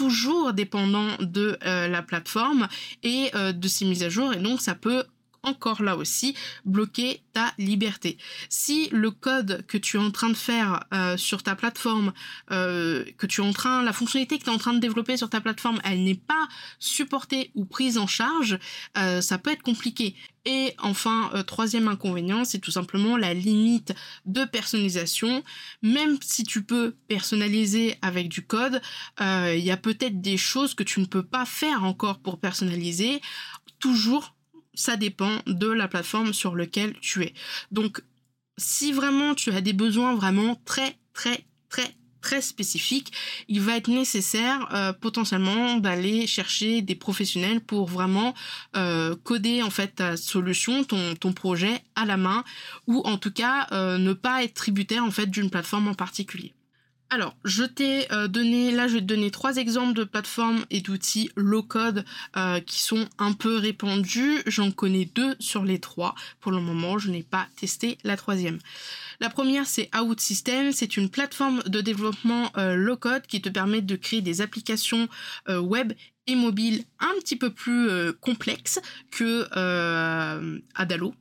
toujours 0.00 0.54
dépendant 0.54 1.08
de 1.20 1.58
euh, 1.66 1.86
la 1.86 2.00
plateforme 2.00 2.68
et 3.02 3.30
euh, 3.34 3.52
de 3.52 3.68
ses 3.68 3.84
mises 3.84 4.02
à 4.02 4.08
jour. 4.08 4.32
Et 4.32 4.38
donc 4.38 4.62
ça 4.62 4.74
peut 4.74 5.04
encore 5.42 5.82
là 5.82 5.96
aussi 5.96 6.34
bloquer 6.64 7.22
ta 7.32 7.52
liberté. 7.58 8.18
Si 8.48 8.88
le 8.90 9.10
code 9.10 9.64
que 9.66 9.78
tu 9.78 9.96
es 9.96 10.00
en 10.00 10.10
train 10.10 10.28
de 10.28 10.34
faire 10.34 10.84
euh, 10.92 11.16
sur 11.16 11.42
ta 11.42 11.54
plateforme, 11.54 12.12
euh, 12.50 13.04
que 13.16 13.26
tu 13.26 13.40
es 13.40 13.44
en 13.44 13.52
train, 13.52 13.82
la 13.82 13.92
fonctionnalité 13.92 14.38
que 14.38 14.44
tu 14.44 14.50
es 14.50 14.52
en 14.52 14.58
train 14.58 14.74
de 14.74 14.80
développer 14.80 15.16
sur 15.16 15.30
ta 15.30 15.40
plateforme, 15.40 15.80
elle 15.84 16.02
n'est 16.04 16.14
pas 16.14 16.48
supportée 16.78 17.50
ou 17.54 17.64
prise 17.64 17.98
en 17.98 18.06
charge, 18.06 18.58
euh, 18.98 19.20
ça 19.20 19.38
peut 19.38 19.50
être 19.50 19.62
compliqué. 19.62 20.14
Et 20.46 20.74
enfin, 20.78 21.30
troisième 21.46 21.86
inconvénient, 21.86 22.46
c'est 22.46 22.60
tout 22.60 22.70
simplement 22.70 23.18
la 23.18 23.34
limite 23.34 23.92
de 24.24 24.46
personnalisation. 24.46 25.44
Même 25.82 26.16
si 26.22 26.44
tu 26.44 26.62
peux 26.62 26.96
personnaliser 27.08 27.98
avec 28.00 28.30
du 28.30 28.46
code, 28.46 28.80
il 29.20 29.58
y 29.58 29.70
a 29.70 29.76
peut-être 29.76 30.22
des 30.22 30.38
choses 30.38 30.72
que 30.72 30.82
tu 30.82 31.00
ne 31.00 31.04
peux 31.04 31.22
pas 31.22 31.44
faire 31.44 31.84
encore 31.84 32.20
pour 32.20 32.40
personnaliser. 32.40 33.20
Toujours 33.80 34.34
ça 34.74 34.96
dépend 34.96 35.40
de 35.46 35.68
la 35.68 35.88
plateforme 35.88 36.32
sur 36.32 36.56
laquelle 36.56 36.94
tu 37.00 37.22
es. 37.22 37.34
Donc, 37.70 38.02
si 38.58 38.92
vraiment 38.92 39.34
tu 39.34 39.50
as 39.50 39.60
des 39.60 39.72
besoins 39.72 40.14
vraiment 40.14 40.60
très, 40.64 40.96
très, 41.12 41.44
très 41.68 41.94
très 42.20 42.42
spécifique, 42.42 43.12
il 43.48 43.60
va 43.60 43.76
être 43.76 43.88
nécessaire 43.88 44.68
euh, 44.74 44.92
potentiellement 44.92 45.78
d'aller 45.78 46.26
chercher 46.26 46.82
des 46.82 46.94
professionnels 46.94 47.60
pour 47.60 47.88
vraiment 47.88 48.34
euh, 48.76 49.16
coder 49.24 49.62
en 49.62 49.70
fait 49.70 49.96
ta 49.96 50.16
solution, 50.16 50.84
ton, 50.84 51.14
ton 51.14 51.32
projet 51.32 51.82
à 51.96 52.04
la 52.04 52.16
main, 52.16 52.44
ou 52.86 53.00
en 53.06 53.16
tout 53.16 53.32
cas 53.32 53.66
euh, 53.72 53.98
ne 53.98 54.12
pas 54.12 54.44
être 54.44 54.54
tributaire 54.54 55.04
en 55.04 55.10
fait 55.10 55.26
d'une 55.26 55.50
plateforme 55.50 55.88
en 55.88 55.94
particulier. 55.94 56.54
Alors, 57.10 57.36
je 57.44 57.64
t'ai 57.64 58.06
donné, 58.28 58.70
là 58.70 58.86
je 58.86 58.94
vais 58.94 59.00
te 59.00 59.06
donner 59.06 59.32
trois 59.32 59.56
exemples 59.56 59.94
de 59.94 60.04
plateformes 60.04 60.64
et 60.70 60.80
d'outils 60.80 61.30
low-code 61.34 62.04
qui 62.66 62.80
sont 62.80 63.08
un 63.18 63.32
peu 63.32 63.56
répandus. 63.56 64.42
J'en 64.46 64.70
connais 64.70 65.06
deux 65.06 65.34
sur 65.40 65.64
les 65.64 65.80
trois. 65.80 66.14
Pour 66.40 66.52
le 66.52 66.60
moment, 66.60 66.98
je 66.98 67.10
n'ai 67.10 67.24
pas 67.24 67.48
testé 67.56 67.98
la 68.04 68.16
troisième. 68.16 68.58
La 69.20 69.28
première, 69.28 69.66
c'est 69.66 69.90
OutSystem. 69.94 70.72
C'est 70.72 70.96
une 70.96 71.10
plateforme 71.10 71.62
de 71.66 71.82
développement 71.82 72.50
euh, 72.56 72.74
low-code 72.74 73.26
qui 73.26 73.42
te 73.42 73.50
permet 73.50 73.82
de 73.82 73.96
créer 73.96 74.22
des 74.22 74.40
applications 74.40 75.08
euh, 75.48 75.60
web 75.60 75.92
et 76.26 76.34
mobiles 76.34 76.84
un 77.00 77.12
petit 77.20 77.36
peu 77.36 77.50
plus 77.50 77.88
euh, 77.90 78.12
complexes 78.20 78.80
que 79.10 79.46
Adalo. 80.74 81.14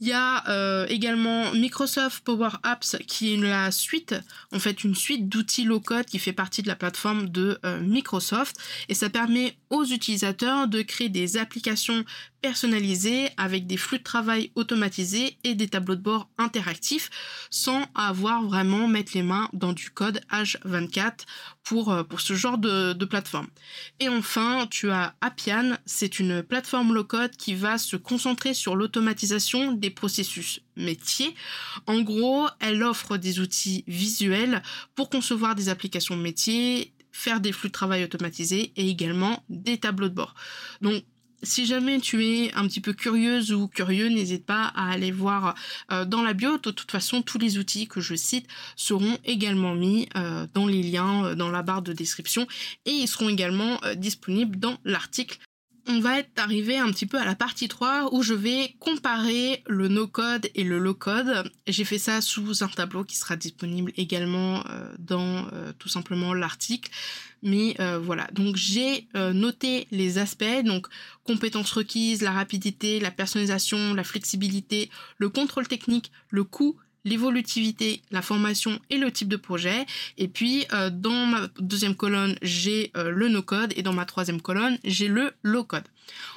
Il 0.00 0.08
y 0.08 0.12
a 0.12 0.48
euh, 0.48 0.86
également 0.88 1.52
Microsoft 1.52 2.24
Power 2.24 2.50
Apps 2.62 2.96
qui 3.06 3.34
est 3.34 3.36
la 3.36 3.70
suite, 3.70 4.14
en 4.52 4.58
fait 4.58 4.82
une 4.82 4.94
suite 4.94 5.28
d'outils 5.28 5.64
low-code 5.64 6.06
qui 6.06 6.18
fait 6.18 6.32
partie 6.32 6.62
de 6.62 6.68
la 6.68 6.74
plateforme 6.74 7.28
de 7.28 7.58
euh, 7.64 7.80
Microsoft 7.80 8.56
et 8.88 8.94
ça 8.94 9.08
permet 9.08 9.56
aux 9.70 9.84
utilisateurs 9.84 10.66
de 10.68 10.82
créer 10.82 11.08
des 11.08 11.36
applications 11.36 12.04
personnalisées 12.44 13.30
avec 13.38 13.66
des 13.66 13.78
flux 13.78 13.98
de 13.98 14.02
travail 14.02 14.50
automatisés 14.54 15.38
et 15.44 15.54
des 15.54 15.68
tableaux 15.68 15.94
de 15.94 16.02
bord 16.02 16.28
interactifs 16.36 17.08
sans 17.48 17.86
avoir 17.94 18.42
vraiment 18.42 18.86
mettre 18.86 19.12
les 19.14 19.22
mains 19.22 19.48
dans 19.54 19.72
du 19.72 19.88
code 19.88 20.20
H24 20.30 21.20
pour, 21.62 21.90
euh, 21.90 22.02
pour 22.02 22.20
ce 22.20 22.34
genre 22.34 22.58
de, 22.58 22.92
de 22.92 23.04
plateforme. 23.06 23.46
Et 23.98 24.10
enfin, 24.10 24.66
tu 24.70 24.90
as 24.90 25.14
Appian, 25.22 25.78
c'est 25.86 26.20
une 26.20 26.42
plateforme 26.42 26.92
low-code 26.92 27.34
qui 27.36 27.54
va 27.54 27.78
se 27.78 27.96
concentrer 27.96 28.52
sur 28.52 28.76
l'automatisation 28.76 29.72
processus 29.90 30.60
métiers. 30.76 31.34
En 31.86 32.00
gros, 32.02 32.46
elle 32.60 32.82
offre 32.82 33.16
des 33.16 33.40
outils 33.40 33.84
visuels 33.86 34.62
pour 34.94 35.10
concevoir 35.10 35.54
des 35.54 35.68
applications 35.68 36.16
métiers, 36.16 36.92
faire 37.12 37.40
des 37.40 37.52
flux 37.52 37.68
de 37.68 37.72
travail 37.72 38.04
automatisés 38.04 38.72
et 38.76 38.88
également 38.88 39.44
des 39.48 39.78
tableaux 39.78 40.08
de 40.08 40.14
bord. 40.14 40.34
Donc 40.80 41.04
si 41.44 41.66
jamais 41.66 42.00
tu 42.00 42.24
es 42.24 42.54
un 42.54 42.66
petit 42.66 42.80
peu 42.80 42.92
curieuse 42.92 43.52
ou 43.52 43.68
curieux, 43.68 44.08
n'hésite 44.08 44.46
pas 44.46 44.72
à 44.74 44.90
aller 44.90 45.12
voir 45.12 45.54
euh, 45.92 46.04
dans 46.04 46.22
la 46.22 46.32
bio. 46.32 46.56
De 46.58 46.70
toute 46.70 46.90
façon, 46.90 47.22
tous 47.22 47.38
les 47.38 47.58
outils 47.58 47.86
que 47.86 48.00
je 48.00 48.14
cite 48.14 48.46
seront 48.76 49.18
également 49.24 49.74
mis 49.74 50.08
euh, 50.16 50.46
dans 50.54 50.66
les 50.66 50.82
liens 50.82 51.26
euh, 51.26 51.34
dans 51.34 51.50
la 51.50 51.62
barre 51.62 51.82
de 51.82 51.92
description 51.92 52.46
et 52.86 52.90
ils 52.90 53.08
seront 53.08 53.28
également 53.28 53.78
disponibles 53.96 54.58
dans 54.58 54.78
l'article 54.84 55.38
on 55.86 56.00
va 56.00 56.18
être 56.18 56.38
arrivé 56.38 56.78
un 56.78 56.90
petit 56.90 57.06
peu 57.06 57.18
à 57.18 57.24
la 57.24 57.34
partie 57.34 57.68
3 57.68 58.14
où 58.14 58.22
je 58.22 58.34
vais 58.34 58.74
comparer 58.80 59.62
le 59.66 59.88
no-code 59.88 60.48
et 60.54 60.64
le 60.64 60.78
low-code. 60.78 61.50
J'ai 61.66 61.84
fait 61.84 61.98
ça 61.98 62.20
sous 62.20 62.64
un 62.64 62.68
tableau 62.68 63.04
qui 63.04 63.16
sera 63.16 63.36
disponible 63.36 63.92
également 63.96 64.64
euh, 64.70 64.92
dans 64.98 65.46
euh, 65.52 65.72
tout 65.78 65.88
simplement 65.88 66.32
l'article. 66.32 66.90
Mais 67.42 67.76
euh, 67.80 67.98
voilà, 67.98 68.26
donc 68.32 68.56
j'ai 68.56 69.06
noté 69.14 69.86
les 69.90 70.16
aspects, 70.16 70.62
donc 70.64 70.86
compétences 71.24 71.72
requises, 71.72 72.22
la 72.22 72.32
rapidité, 72.32 73.00
la 73.00 73.10
personnalisation, 73.10 73.92
la 73.92 74.04
flexibilité, 74.04 74.90
le 75.18 75.28
contrôle 75.28 75.68
technique, 75.68 76.10
le 76.30 76.44
coût, 76.44 76.78
l'évolutivité, 77.04 78.02
la 78.10 78.22
formation 78.22 78.78
et 78.90 78.98
le 78.98 79.10
type 79.10 79.28
de 79.28 79.36
projet. 79.36 79.86
Et 80.18 80.28
puis 80.28 80.66
euh, 80.72 80.90
dans 80.90 81.26
ma 81.26 81.48
deuxième 81.58 81.94
colonne, 81.94 82.36
j'ai 82.42 82.90
euh, 82.96 83.10
le 83.10 83.28
no-code 83.28 83.72
et 83.76 83.82
dans 83.82 83.92
ma 83.92 84.04
troisième 84.04 84.40
colonne, 84.40 84.78
j'ai 84.84 85.08
le 85.08 85.32
low-code. 85.42 85.84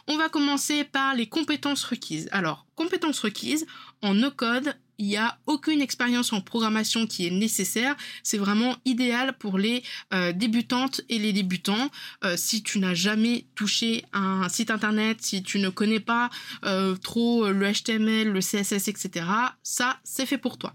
On 0.08 0.18
va 0.18 0.30
commencer 0.30 0.84
par 0.84 1.16
les 1.16 1.28
compétences 1.28 1.84
requises. 1.84 2.30
Alors, 2.32 2.66
compétences 2.76 3.20
requises, 3.20 3.66
en 4.02 4.14
no-code, 4.14 4.76
il 4.98 5.08
n'y 5.08 5.18
a 5.18 5.38
aucune 5.46 5.82
expérience 5.82 6.34
en 6.34 6.42
programmation 6.42 7.06
qui 7.06 7.28
est 7.28 7.32
nécessaire. 7.32 7.96
C'est 8.24 8.38
vraiment 8.38 8.76
idéal 8.86 9.38
pour 9.38 9.58
les 9.58 9.84
euh, 10.14 10.32
débutantes 10.34 11.02
et 11.10 11.20
les 11.20 11.34
débutants. 11.34 11.90
Euh, 12.24 12.36
si 12.38 12.64
tu 12.64 12.80
n'as 12.80 12.94
jamais 12.94 13.46
touché 13.56 14.06
un 14.14 14.50
site 14.50 14.72
internet, 14.72 15.20
si 15.22 15.44
tu 15.44 15.60
ne 15.60 15.70
connais 15.70 16.00
pas 16.00 16.30
euh, 16.66 16.96
trop 16.96 17.50
le 17.50 17.72
HTML, 17.72 18.32
le 18.32 18.40
CSS, 18.40 18.88
etc., 18.88 19.26
ça, 19.64 20.00
c'est 20.04 20.26
fait 20.26 20.38
pour 20.38 20.58
toi. 20.58 20.74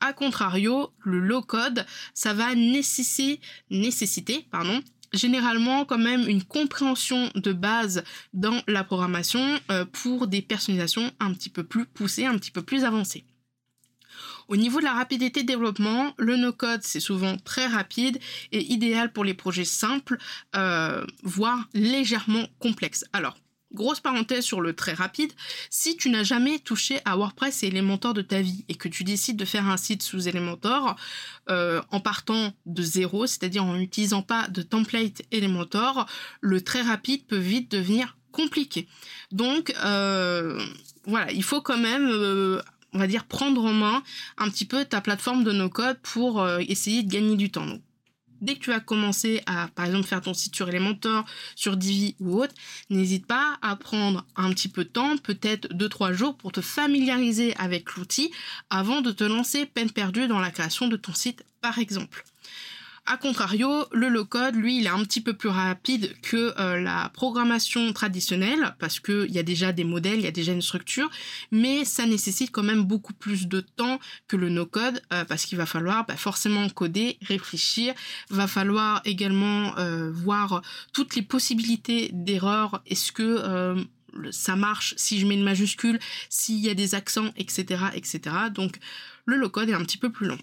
A 0.00 0.12
contrario, 0.12 0.92
le 1.00 1.18
low 1.18 1.42
code, 1.42 1.84
ça 2.14 2.32
va 2.32 2.54
nécessiter, 2.54 3.40
nécessiter 3.70 4.46
pardon, 4.50 4.80
généralement 5.12 5.84
quand 5.84 5.98
même 5.98 6.28
une 6.28 6.44
compréhension 6.44 7.30
de 7.34 7.52
base 7.52 8.04
dans 8.32 8.62
la 8.68 8.84
programmation 8.84 9.58
pour 9.92 10.28
des 10.28 10.42
personnalisations 10.42 11.10
un 11.18 11.32
petit 11.32 11.50
peu 11.50 11.64
plus 11.64 11.86
poussées, 11.86 12.26
un 12.26 12.38
petit 12.38 12.50
peu 12.50 12.62
plus 12.62 12.84
avancées. 12.84 13.24
Au 14.48 14.56
niveau 14.56 14.80
de 14.80 14.84
la 14.84 14.94
rapidité 14.94 15.42
de 15.42 15.46
développement, 15.46 16.14
le 16.16 16.36
no-code 16.36 16.82
c'est 16.82 17.00
souvent 17.00 17.36
très 17.36 17.66
rapide 17.66 18.18
et 18.50 18.64
idéal 18.72 19.12
pour 19.12 19.24
les 19.24 19.34
projets 19.34 19.66
simples, 19.66 20.18
euh, 20.56 21.04
voire 21.22 21.68
légèrement 21.74 22.46
complexes. 22.58 23.04
Alors, 23.12 23.36
Grosse 23.74 24.00
parenthèse 24.00 24.44
sur 24.44 24.62
le 24.62 24.72
très 24.72 24.94
rapide, 24.94 25.30
si 25.68 25.98
tu 25.98 26.08
n'as 26.08 26.22
jamais 26.22 26.58
touché 26.58 27.00
à 27.04 27.18
WordPress 27.18 27.62
et 27.62 27.66
Elementor 27.66 28.14
de 28.14 28.22
ta 28.22 28.40
vie 28.40 28.64
et 28.70 28.74
que 28.74 28.88
tu 28.88 29.04
décides 29.04 29.36
de 29.36 29.44
faire 29.44 29.68
un 29.68 29.76
site 29.76 30.02
sous 30.02 30.26
Elementor 30.26 30.96
euh, 31.50 31.82
en 31.90 32.00
partant 32.00 32.54
de 32.64 32.82
zéro, 32.82 33.26
c'est-à-dire 33.26 33.64
en 33.64 33.74
n'utilisant 33.74 34.22
pas 34.22 34.48
de 34.48 34.62
template 34.62 35.20
Elementor, 35.32 36.06
le 36.40 36.62
très 36.62 36.80
rapide 36.80 37.26
peut 37.26 37.36
vite 37.36 37.70
devenir 37.70 38.16
compliqué. 38.32 38.88
Donc 39.32 39.74
euh, 39.84 40.58
voilà, 41.04 41.30
il 41.32 41.42
faut 41.42 41.60
quand 41.60 41.78
même 41.78 42.08
on 42.92 42.98
va 42.98 43.06
dire, 43.06 43.24
prendre 43.24 43.64
en 43.64 43.72
main 43.72 44.02
un 44.36 44.48
petit 44.48 44.64
peu 44.64 44.84
ta 44.84 45.00
plateforme 45.00 45.44
de 45.44 45.52
no-code 45.52 45.98
pour 46.02 46.40
euh, 46.42 46.60
essayer 46.68 47.02
de 47.02 47.10
gagner 47.10 47.36
du 47.36 47.50
temps. 47.50 47.66
Donc, 47.66 47.82
dès 48.40 48.54
que 48.54 48.60
tu 48.60 48.72
as 48.72 48.80
commencé 48.80 49.42
à, 49.46 49.68
par 49.68 49.86
exemple, 49.86 50.06
faire 50.06 50.20
ton 50.20 50.34
site 50.34 50.54
sur 50.54 50.68
Elementor, 50.68 51.24
sur 51.54 51.76
Divi 51.76 52.14
ou 52.20 52.40
autre, 52.40 52.54
n'hésite 52.90 53.26
pas 53.26 53.58
à 53.62 53.76
prendre 53.76 54.24
un 54.36 54.50
petit 54.52 54.68
peu 54.68 54.84
de 54.84 54.88
temps, 54.88 55.16
peut-être 55.18 55.68
2-3 55.74 56.12
jours, 56.12 56.36
pour 56.36 56.52
te 56.52 56.60
familiariser 56.60 57.54
avec 57.56 57.94
l'outil 57.94 58.30
avant 58.70 59.00
de 59.00 59.12
te 59.12 59.24
lancer 59.24 59.66
peine 59.66 59.90
perdue 59.90 60.28
dans 60.28 60.40
la 60.40 60.50
création 60.50 60.88
de 60.88 60.96
ton 60.96 61.14
site, 61.14 61.44
par 61.60 61.78
exemple. 61.78 62.24
A 63.10 63.16
contrario, 63.16 63.86
le 63.90 64.10
low-code, 64.10 64.54
lui, 64.54 64.76
il 64.76 64.84
est 64.84 64.90
un 64.90 65.02
petit 65.02 65.22
peu 65.22 65.32
plus 65.32 65.48
rapide 65.48 66.14
que 66.20 66.52
euh, 66.60 66.78
la 66.78 67.08
programmation 67.14 67.90
traditionnelle, 67.94 68.74
parce 68.78 69.00
qu'il 69.00 69.30
y 69.30 69.38
a 69.38 69.42
déjà 69.42 69.72
des 69.72 69.84
modèles, 69.84 70.18
il 70.18 70.24
y 70.24 70.26
a 70.26 70.30
déjà 70.30 70.52
une 70.52 70.60
structure, 70.60 71.08
mais 71.50 71.86
ça 71.86 72.04
nécessite 72.04 72.50
quand 72.50 72.62
même 72.62 72.82
beaucoup 72.82 73.14
plus 73.14 73.48
de 73.48 73.60
temps 73.60 73.98
que 74.26 74.36
le 74.36 74.50
no-code, 74.50 75.00
euh, 75.14 75.24
parce 75.24 75.46
qu'il 75.46 75.56
va 75.56 75.64
falloir 75.64 76.04
bah, 76.04 76.18
forcément 76.18 76.68
coder, 76.68 77.16
réfléchir, 77.22 77.94
va 78.28 78.46
falloir 78.46 79.00
également 79.06 79.78
euh, 79.78 80.10
voir 80.12 80.60
toutes 80.92 81.16
les 81.16 81.22
possibilités 81.22 82.10
d'erreurs, 82.12 82.82
est-ce 82.84 83.10
que 83.10 83.86
ça 84.32 84.54
marche 84.54 84.92
si 84.98 85.18
je 85.18 85.26
mets 85.26 85.34
une 85.34 85.44
majuscule, 85.44 85.98
s'il 86.28 86.58
y 86.58 86.68
a 86.68 86.74
des 86.74 86.94
accents, 86.94 87.32
etc., 87.38 87.84
etc. 87.94 88.20
Donc 88.52 88.76
le 89.24 89.36
low-code 89.36 89.70
est 89.70 89.74
un 89.74 89.84
petit 89.84 89.96
peu 89.96 90.12
plus 90.12 90.26
long. 90.26 90.38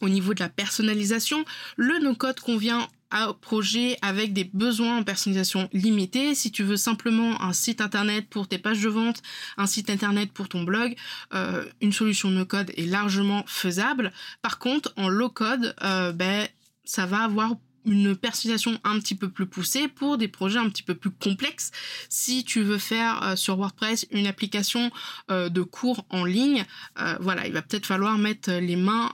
Au 0.00 0.08
niveau 0.08 0.34
de 0.34 0.40
la 0.40 0.48
personnalisation, 0.48 1.44
le 1.76 1.98
no-code 1.98 2.40
convient 2.40 2.88
à 3.10 3.32
projet 3.32 3.96
avec 4.02 4.32
des 4.32 4.44
besoins 4.44 4.98
en 4.98 5.02
personnalisation 5.02 5.68
limités. 5.72 6.34
Si 6.34 6.52
tu 6.52 6.62
veux 6.62 6.76
simplement 6.76 7.40
un 7.42 7.52
site 7.52 7.80
internet 7.80 8.28
pour 8.28 8.48
tes 8.48 8.58
pages 8.58 8.82
de 8.82 8.88
vente, 8.88 9.22
un 9.56 9.66
site 9.66 9.90
internet 9.90 10.30
pour 10.32 10.48
ton 10.48 10.62
blog, 10.62 10.94
euh, 11.34 11.64
une 11.80 11.92
solution 11.92 12.30
no-code 12.30 12.70
est 12.76 12.86
largement 12.86 13.44
faisable. 13.46 14.12
Par 14.42 14.58
contre, 14.58 14.92
en 14.96 15.08
low-code, 15.08 15.74
euh, 15.82 16.12
ben, 16.12 16.46
ça 16.84 17.06
va 17.06 17.20
avoir 17.20 17.56
une 17.84 18.16
personnalisation 18.16 18.78
un 18.84 18.98
petit 19.00 19.14
peu 19.14 19.28
plus 19.28 19.46
poussée 19.46 19.88
pour 19.88 20.18
des 20.18 20.28
projets 20.28 20.58
un 20.58 20.68
petit 20.68 20.82
peu 20.82 20.94
plus 20.94 21.10
complexes. 21.10 21.70
Si 22.08 22.44
tu 22.44 22.62
veux 22.62 22.78
faire 22.78 23.22
euh, 23.22 23.36
sur 23.36 23.56
WordPress 23.56 24.06
une 24.10 24.26
application 24.26 24.90
euh, 25.30 25.48
de 25.48 25.62
cours 25.62 26.04
en 26.10 26.24
ligne, 26.24 26.64
euh, 27.00 27.16
voilà, 27.20 27.46
il 27.46 27.52
va 27.52 27.62
peut-être 27.62 27.86
falloir 27.86 28.18
mettre 28.18 28.50
les 28.50 28.76
mains, 28.76 29.12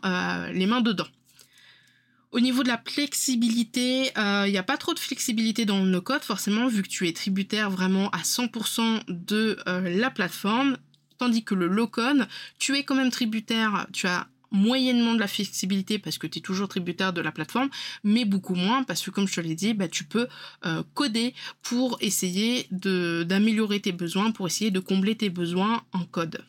les 0.52 0.66
mains 0.66 0.80
dedans. 0.80 1.06
Au 2.32 2.40
niveau 2.40 2.64
de 2.64 2.68
la 2.68 2.82
flexibilité, 2.84 4.10
il 4.16 4.50
n'y 4.50 4.58
a 4.58 4.62
pas 4.64 4.76
trop 4.76 4.92
de 4.92 4.98
flexibilité 4.98 5.64
dans 5.66 5.84
le 5.84 5.88
no-code, 5.88 6.22
forcément, 6.22 6.66
vu 6.66 6.82
que 6.82 6.88
tu 6.88 7.06
es 7.06 7.12
tributaire 7.12 7.70
vraiment 7.70 8.10
à 8.10 8.22
100% 8.22 9.02
de 9.08 9.56
la 9.66 10.10
plateforme. 10.10 10.76
Tandis 11.18 11.44
que 11.44 11.54
le 11.54 11.68
low-code, 11.68 12.26
tu 12.58 12.76
es 12.76 12.82
quand 12.82 12.96
même 12.96 13.12
tributaire, 13.12 13.86
tu 13.92 14.08
as 14.08 14.26
moyennement 14.54 15.14
de 15.14 15.20
la 15.20 15.26
flexibilité 15.26 15.98
parce 15.98 16.16
que 16.16 16.26
tu 16.26 16.38
es 16.38 16.42
toujours 16.42 16.68
tributaire 16.68 17.12
de 17.12 17.20
la 17.20 17.32
plateforme, 17.32 17.68
mais 18.04 18.24
beaucoup 18.24 18.54
moins 18.54 18.84
parce 18.84 19.02
que 19.02 19.10
comme 19.10 19.28
je 19.28 19.34
te 19.34 19.40
l'ai 19.40 19.54
dit, 19.54 19.74
bah, 19.74 19.88
tu 19.88 20.04
peux 20.04 20.28
euh, 20.64 20.82
coder 20.94 21.34
pour 21.62 21.98
essayer 22.00 22.68
d'améliorer 22.70 23.80
tes 23.80 23.92
besoins, 23.92 24.30
pour 24.30 24.46
essayer 24.46 24.70
de 24.70 24.80
combler 24.80 25.16
tes 25.16 25.28
besoins 25.28 25.82
en 25.92 26.04
code. 26.04 26.42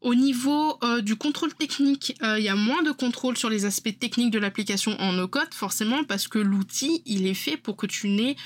Au 0.00 0.14
niveau 0.14 0.78
euh, 0.84 1.00
du 1.00 1.16
contrôle 1.16 1.54
technique, 1.54 2.14
euh, 2.22 2.38
il 2.38 2.44
y 2.44 2.48
a 2.48 2.54
moins 2.54 2.82
de 2.82 2.92
contrôle 2.92 3.36
sur 3.36 3.50
les 3.50 3.64
aspects 3.64 3.98
techniques 3.98 4.30
de 4.30 4.38
l'application 4.38 5.00
en 5.00 5.12
no-code, 5.12 5.52
forcément 5.52 6.04
parce 6.04 6.28
que 6.28 6.38
l'outil, 6.38 7.02
il 7.06 7.26
est 7.26 7.34
fait 7.34 7.56
pour 7.56 7.76
que 7.76 7.86
tu 7.86 8.08
n'aies... 8.08 8.36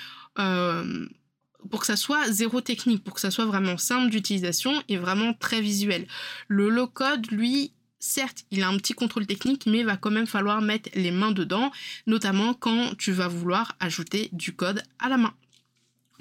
Pour 1.71 1.79
que 1.79 1.87
ça 1.87 1.95
soit 1.95 2.29
zéro 2.33 2.61
technique, 2.61 3.05
pour 3.05 3.15
que 3.15 3.21
ça 3.21 3.31
soit 3.31 3.45
vraiment 3.45 3.79
simple 3.79 4.11
d'utilisation 4.11 4.83
et 4.89 4.97
vraiment 4.97 5.33
très 5.33 5.61
visuel. 5.61 6.09
Le 6.49 6.69
low-code, 6.69 7.31
lui, 7.31 7.73
certes, 8.03 8.45
il 8.51 8.63
a 8.63 8.69
un 8.69 8.77
petit 8.77 8.93
contrôle 8.93 9.27
technique, 9.27 9.65
mais 9.67 9.79
il 9.79 9.87
va 9.87 9.97
quand 9.97 10.11
même 10.11 10.27
falloir 10.27 10.61
mettre 10.61 10.91
les 10.95 11.13
mains 11.13 11.31
dedans, 11.31 11.71
notamment 12.07 12.53
quand 12.53 12.97
tu 12.99 13.13
vas 13.13 13.29
vouloir 13.29 13.77
ajouter 13.81 14.29
du 14.33 14.55
code 14.55 14.83
à 14.99 15.09
la 15.09 15.17
main. 15.17 15.33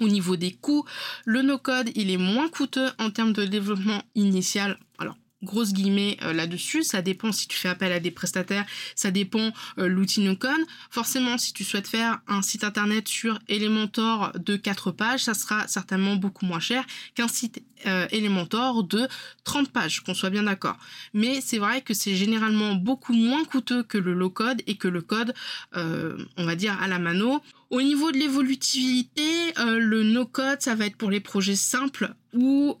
Au 0.00 0.08
niveau 0.08 0.36
des 0.36 0.52
coûts, 0.52 0.84
le 1.24 1.42
no-code, 1.42 1.90
il 1.94 2.10
est 2.10 2.16
moins 2.16 2.48
coûteux 2.48 2.88
en 2.98 3.10
termes 3.10 3.32
de 3.32 3.44
développement 3.44 4.02
initial. 4.14 4.78
Alors, 4.98 5.16
grosse 5.42 5.72
guillemets 5.72 6.16
euh, 6.22 6.32
là-dessus. 6.32 6.82
Ça 6.82 7.02
dépend 7.02 7.32
si 7.32 7.48
tu 7.48 7.56
fais 7.56 7.68
appel 7.68 7.92
à 7.92 8.00
des 8.00 8.10
prestataires, 8.10 8.64
ça 8.94 9.10
dépend 9.10 9.52
euh, 9.78 9.88
l'outil 9.88 10.20
Nocon. 10.20 10.48
Forcément, 10.90 11.38
si 11.38 11.52
tu 11.52 11.64
souhaites 11.64 11.86
faire 11.86 12.20
un 12.28 12.42
site 12.42 12.64
internet 12.64 13.08
sur 13.08 13.38
Elementor 13.48 14.32
de 14.38 14.56
4 14.56 14.90
pages, 14.92 15.24
ça 15.24 15.34
sera 15.34 15.66
certainement 15.68 16.16
beaucoup 16.16 16.46
moins 16.46 16.60
cher 16.60 16.84
qu'un 17.14 17.28
site 17.28 17.62
euh, 17.86 18.06
Elementor 18.10 18.84
de 18.84 19.08
30 19.44 19.70
pages, 19.70 20.00
qu'on 20.00 20.14
soit 20.14 20.30
bien 20.30 20.44
d'accord. 20.44 20.78
Mais 21.14 21.40
c'est 21.40 21.58
vrai 21.58 21.82
que 21.82 21.94
c'est 21.94 22.14
généralement 22.14 22.74
beaucoup 22.74 23.14
moins 23.14 23.44
coûteux 23.44 23.82
que 23.82 23.98
le 23.98 24.14
low-code 24.14 24.62
et 24.66 24.76
que 24.76 24.88
le 24.88 25.02
code, 25.02 25.34
on 25.74 26.44
va 26.44 26.54
dire, 26.54 26.80
à 26.80 26.88
la 26.88 26.98
mano. 26.98 27.40
Au 27.70 27.80
niveau 27.82 28.12
de 28.12 28.18
l'évolutivité, 28.18 29.52
le 29.56 30.02
no-code, 30.02 30.60
ça 30.60 30.74
va 30.74 30.86
être 30.86 30.96
pour 30.96 31.10
les 31.10 31.20
projets 31.20 31.56
simples 31.56 32.14
où 32.32 32.76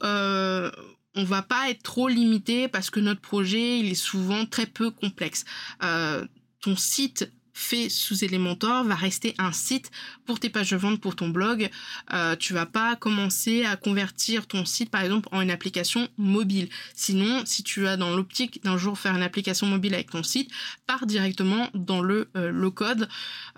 on 1.14 1.24
va 1.24 1.42
pas 1.42 1.70
être 1.70 1.82
trop 1.82 2.08
limité 2.08 2.68
parce 2.68 2.90
que 2.90 3.00
notre 3.00 3.20
projet 3.20 3.78
il 3.78 3.90
est 3.90 3.94
souvent 3.94 4.46
très 4.46 4.66
peu 4.66 4.90
complexe. 4.90 5.44
Euh, 5.82 6.26
ton 6.60 6.76
site 6.76 7.30
fait 7.52 7.88
sous 7.88 8.24
Elementor 8.24 8.84
va 8.84 8.94
rester 8.94 9.34
un 9.38 9.52
site 9.52 9.90
pour 10.24 10.40
tes 10.40 10.48
pages 10.48 10.70
de 10.70 10.76
vente 10.76 11.00
pour 11.00 11.16
ton 11.16 11.28
blog. 11.28 11.70
Euh, 12.12 12.36
tu 12.36 12.54
vas 12.54 12.66
pas 12.66 12.96
commencer 12.96 13.64
à 13.64 13.76
convertir 13.76 14.46
ton 14.46 14.64
site 14.64 14.90
par 14.90 15.02
exemple 15.02 15.28
en 15.32 15.40
une 15.40 15.50
application 15.50 16.08
mobile. 16.16 16.68
Sinon, 16.94 17.42
si 17.44 17.62
tu 17.62 17.86
as 17.86 17.96
dans 17.96 18.14
l'optique 18.14 18.62
d'un 18.64 18.78
jour 18.78 18.98
faire 18.98 19.14
une 19.14 19.22
application 19.22 19.66
mobile 19.66 19.94
avec 19.94 20.10
ton 20.10 20.22
site, 20.22 20.50
pars 20.86 21.06
directement 21.06 21.68
dans 21.74 22.00
le 22.00 22.30
euh, 22.36 22.50
low 22.50 22.70
code. 22.70 23.08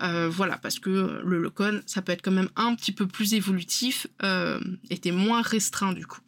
Euh, 0.01 0.29
voilà, 0.29 0.57
parce 0.57 0.79
que 0.79 1.21
le 1.23 1.39
low 1.39 1.51
code 1.51 1.83
ça 1.85 2.01
peut 2.01 2.11
être 2.11 2.21
quand 2.21 2.31
même 2.31 2.49
un 2.55 2.75
petit 2.75 2.91
peu 2.91 3.07
plus 3.07 3.33
évolutif 3.33 4.07
et 4.89 4.97
t'es 4.97 5.11
moins 5.11 5.41
restreint 5.41 5.93
du 5.93 6.05
coup. 6.05 6.19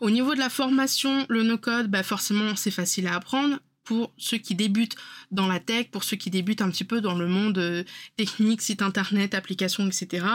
Au 0.00 0.10
niveau 0.10 0.34
de 0.34 0.38
la 0.38 0.50
formation, 0.50 1.26
le 1.28 1.42
no-code, 1.42 1.88
bah 1.88 2.02
forcément, 2.02 2.56
c'est 2.56 2.70
facile 2.70 3.06
à 3.06 3.14
apprendre 3.14 3.58
pour 3.84 4.12
ceux 4.16 4.38
qui 4.38 4.54
débutent 4.54 4.96
dans 5.30 5.46
la 5.46 5.60
tech, 5.60 5.90
pour 5.90 6.04
ceux 6.04 6.16
qui 6.16 6.30
débutent 6.30 6.62
un 6.62 6.70
petit 6.70 6.84
peu 6.84 7.00
dans 7.00 7.14
le 7.14 7.26
monde 7.26 7.58
euh, 7.58 7.84
technique, 8.16 8.62
site 8.62 8.82
internet, 8.82 9.34
applications, 9.34 9.86
etc. 9.86 10.26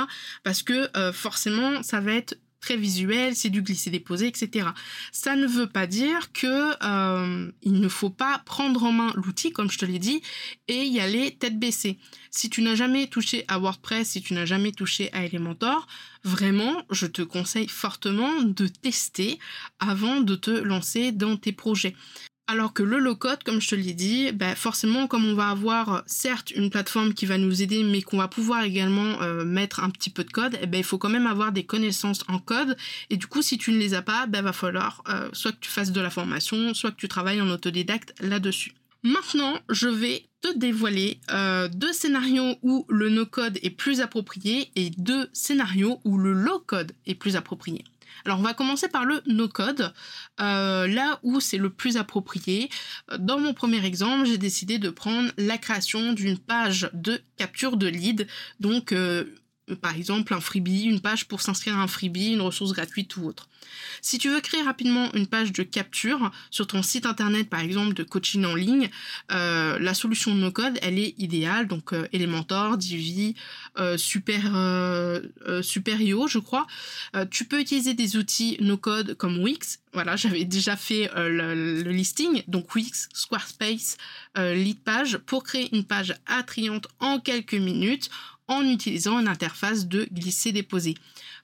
Parce 0.43 0.63
que 0.63 0.95
euh, 0.95 1.11
forcément, 1.11 1.83
ça 1.83 1.99
va 1.99 2.13
être 2.13 2.37
très 2.59 2.77
visuel, 2.77 3.35
c'est 3.35 3.49
du 3.49 3.61
glisser-déposer, 3.61 4.27
etc. 4.27 4.69
Ça 5.11 5.35
ne 5.35 5.47
veut 5.47 5.67
pas 5.67 5.87
dire 5.87 6.31
que 6.31 6.73
euh, 6.83 7.51
il 7.61 7.79
ne 7.79 7.89
faut 7.89 8.09
pas 8.09 8.41
prendre 8.45 8.83
en 8.83 8.91
main 8.91 9.13
l'outil, 9.15 9.51
comme 9.51 9.71
je 9.71 9.77
te 9.77 9.85
l'ai 9.85 9.99
dit, 9.99 10.21
et 10.67 10.83
y 10.83 10.99
aller 10.99 11.31
tête 11.31 11.59
baissée. 11.59 11.97
Si 12.31 12.49
tu 12.49 12.61
n'as 12.61 12.75
jamais 12.75 13.07
touché 13.07 13.45
à 13.47 13.59
WordPress, 13.59 14.09
si 14.09 14.21
tu 14.21 14.33
n'as 14.33 14.45
jamais 14.45 14.71
touché 14.71 15.11
à 15.13 15.25
Elementor, 15.25 15.87
vraiment, 16.23 16.83
je 16.91 17.05
te 17.05 17.21
conseille 17.21 17.67
fortement 17.67 18.41
de 18.41 18.67
tester 18.67 19.39
avant 19.79 20.21
de 20.21 20.35
te 20.35 20.51
lancer 20.51 21.11
dans 21.11 21.37
tes 21.37 21.53
projets. 21.53 21.95
Alors 22.51 22.73
que 22.73 22.81
le 22.81 22.97
low-code, 22.97 23.43
comme 23.43 23.61
je 23.61 23.69
te 23.69 23.75
l'ai 23.75 23.93
dit, 23.93 24.31
bah 24.31 24.55
forcément, 24.55 25.05
comme 25.05 25.23
on 25.23 25.35
va 25.35 25.49
avoir 25.49 25.93
euh, 25.93 26.01
certes 26.07 26.49
une 26.49 26.71
plateforme 26.71 27.13
qui 27.13 27.27
va 27.27 27.37
nous 27.37 27.61
aider, 27.61 27.83
mais 27.83 28.01
qu'on 28.01 28.17
va 28.17 28.27
pouvoir 28.27 28.63
également 28.63 29.21
euh, 29.21 29.45
mettre 29.45 29.83
un 29.83 29.91
petit 29.91 30.09
peu 30.09 30.23
de 30.23 30.31
code, 30.31 30.57
eh 30.59 30.65
ben, 30.65 30.79
il 30.79 30.83
faut 30.83 30.97
quand 30.97 31.09
même 31.09 31.27
avoir 31.27 31.51
des 31.51 31.63
connaissances 31.63 32.23
en 32.27 32.39
code. 32.39 32.75
Et 33.11 33.17
du 33.17 33.27
coup, 33.27 33.43
si 33.43 33.59
tu 33.59 33.71
ne 33.71 33.77
les 33.77 33.93
as 33.93 34.01
pas, 34.01 34.25
ben, 34.25 34.41
va 34.41 34.51
falloir 34.51 35.03
euh, 35.09 35.29
soit 35.31 35.51
que 35.51 35.59
tu 35.59 35.69
fasses 35.69 35.91
de 35.91 36.01
la 36.01 36.09
formation, 36.09 36.73
soit 36.73 36.89
que 36.89 36.95
tu 36.95 37.07
travailles 37.07 37.39
en 37.39 37.49
autodidacte 37.51 38.15
là-dessus. 38.19 38.73
Maintenant, 39.03 39.59
je 39.69 39.87
vais 39.87 40.25
te 40.41 40.57
dévoiler 40.57 41.19
deux 41.71 41.93
scénarios 41.93 42.57
où 42.63 42.85
le 42.89 43.09
no-code 43.09 43.59
est 43.61 43.69
plus 43.69 44.01
approprié 44.01 44.71
et 44.75 44.89
deux 44.89 45.29
scénarios 45.33 46.01
où 46.03 46.17
le 46.17 46.33
low-code 46.33 46.91
est 47.05 47.15
plus 47.15 47.35
approprié. 47.35 47.83
Alors 48.25 48.39
on 48.39 48.43
va 48.43 48.53
commencer 48.53 48.87
par 48.87 49.05
le 49.05 49.21
no-code, 49.27 49.93
euh, 50.39 50.87
là 50.87 51.19
où 51.23 51.39
c'est 51.39 51.57
le 51.57 51.69
plus 51.69 51.97
approprié. 51.97 52.69
Dans 53.17 53.39
mon 53.39 53.53
premier 53.53 53.85
exemple, 53.85 54.25
j'ai 54.25 54.37
décidé 54.37 54.77
de 54.77 54.89
prendre 54.89 55.31
la 55.37 55.57
création 55.57 56.13
d'une 56.13 56.37
page 56.37 56.89
de 56.93 57.21
capture 57.37 57.77
de 57.77 57.87
lead, 57.87 58.27
donc 58.59 58.91
euh, 58.91 59.25
par 59.75 59.95
exemple 59.95 60.33
un 60.33 60.41
freebie, 60.41 60.83
une 60.83 60.99
page 60.99 61.27
pour 61.27 61.41
s'inscrire 61.41 61.77
à 61.77 61.81
un 61.81 61.87
freebie, 61.87 62.33
une 62.33 62.41
ressource 62.41 62.73
gratuite 62.73 63.15
ou 63.17 63.25
autre. 63.25 63.47
Si 64.01 64.17
tu 64.17 64.29
veux 64.29 64.41
créer 64.41 64.61
rapidement 64.61 65.11
une 65.13 65.27
page 65.27 65.51
de 65.51 65.63
capture 65.63 66.31
sur 66.51 66.67
ton 66.67 66.81
site 66.81 67.05
internet 67.05 67.49
par 67.49 67.59
exemple 67.59 67.93
de 67.93 68.03
coaching 68.03 68.45
en 68.45 68.55
ligne, 68.55 68.89
euh, 69.31 69.77
la 69.79 69.93
solution 69.93 70.33
no 70.33 70.51
code 70.51 70.77
elle 70.81 70.99
est 70.99 71.15
idéale 71.17 71.67
donc 71.67 71.93
euh, 71.93 72.07
Elementor, 72.13 72.77
Divi, 72.77 73.35
euh, 73.77 73.97
Super 73.97 74.41
Superio 75.61 76.27
je 76.27 76.39
crois. 76.39 76.67
tu 77.29 77.45
peux 77.45 77.59
utiliser 77.59 77.93
des 77.93 78.17
outils 78.17 78.57
no 78.59 78.77
code 78.77 79.15
comme 79.15 79.39
Wix. 79.39 79.79
Voilà, 79.93 80.15
j'avais 80.15 80.45
déjà 80.45 80.75
fait 80.75 81.09
le, 81.15 81.81
le, 81.83 81.91
listing 81.91 82.43
donc 82.47 82.75
Wix, 82.75 83.09
Squarespace, 83.13 83.97
Leadpage 84.35 85.17
pour 85.17 85.43
créer 85.43 85.75
une 85.75 85.83
page 85.83 86.15
attrayante 86.27 86.87
en 86.99 87.19
quelques 87.19 87.55
minutes 87.55 88.09
en 88.49 88.63
utilisant 88.63 89.19
une 89.19 89.27
interface 89.29 89.87
de 89.87 90.07
glisser-déposer. 90.11 90.95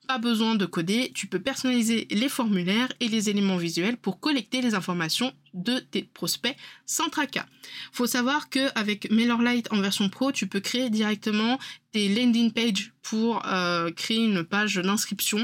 Pas 0.08 0.18
besoin 0.18 0.56
de 0.56 0.66
coder, 0.66 1.12
tu 1.16 1.28
peux 1.28 1.40
personnaliser 1.40 2.08
les 2.12 2.30
formulaires 2.30 2.92
et 3.00 3.08
les 3.08 3.30
éléments 3.30 3.58
visuels 3.58 3.98
pour 3.98 4.20
collecter 4.20 4.62
les 4.62 4.76
informations 4.76 5.32
de 5.54 5.80
tes 5.80 6.04
prospects 6.04 6.56
sans 6.86 7.10
tracas. 7.10 7.46
Faut 7.92 8.06
savoir 8.06 8.50
que 8.50 8.68
avec 8.78 9.10
MailerLite 9.10 9.72
en 9.72 9.82
version 9.82 10.10
pro, 10.10 10.32
tu 10.32 10.48
peux 10.48 10.60
créer 10.60 10.90
directement 10.90 11.58
tes 11.92 12.10
landing 12.10 12.52
pages 12.52 12.94
pour 13.02 13.42
euh, 13.48 13.90
créer 13.92 14.26
une 14.26 14.44
page 14.44 14.76
d'inscription 14.76 15.44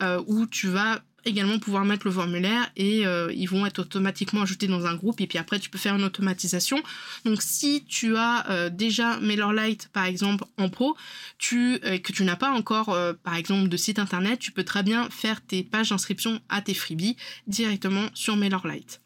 euh, 0.00 0.22
où 0.26 0.46
tu 0.46 0.68
vas 0.68 1.02
également 1.24 1.58
pouvoir 1.58 1.84
mettre 1.84 2.06
le 2.06 2.12
formulaire 2.12 2.70
et 2.76 3.06
euh, 3.06 3.32
ils 3.34 3.48
vont 3.48 3.66
être 3.66 3.80
automatiquement 3.80 4.42
ajoutés 4.42 4.66
dans 4.66 4.86
un 4.86 4.94
groupe 4.94 5.20
et 5.20 5.26
puis 5.26 5.38
après 5.38 5.58
tu 5.58 5.70
peux 5.70 5.78
faire 5.78 5.94
une 5.94 6.04
automatisation. 6.04 6.82
Donc 7.24 7.42
si 7.42 7.84
tu 7.88 8.16
as 8.16 8.48
euh, 8.50 8.70
déjà 8.70 9.18
MailerLite 9.20 9.88
par 9.92 10.04
exemple 10.04 10.44
en 10.58 10.68
pro, 10.68 10.96
euh, 11.52 11.98
que 11.98 12.12
tu 12.12 12.24
n'as 12.24 12.36
pas 12.36 12.50
encore 12.50 12.96
par 13.22 13.36
exemple 13.36 13.68
de 13.68 13.76
site 13.76 13.98
internet, 13.98 14.38
tu 14.38 14.52
peux 14.52 14.64
très 14.64 14.82
bien 14.82 15.08
faire 15.10 15.40
tes 15.40 15.62
pages 15.62 15.90
d'inscription 15.90 16.40
à 16.48 16.60
tes 16.60 16.74
freebies 16.74 17.16
directement 17.46 18.06
sur 18.14 18.36
MailerLite. 18.36 19.00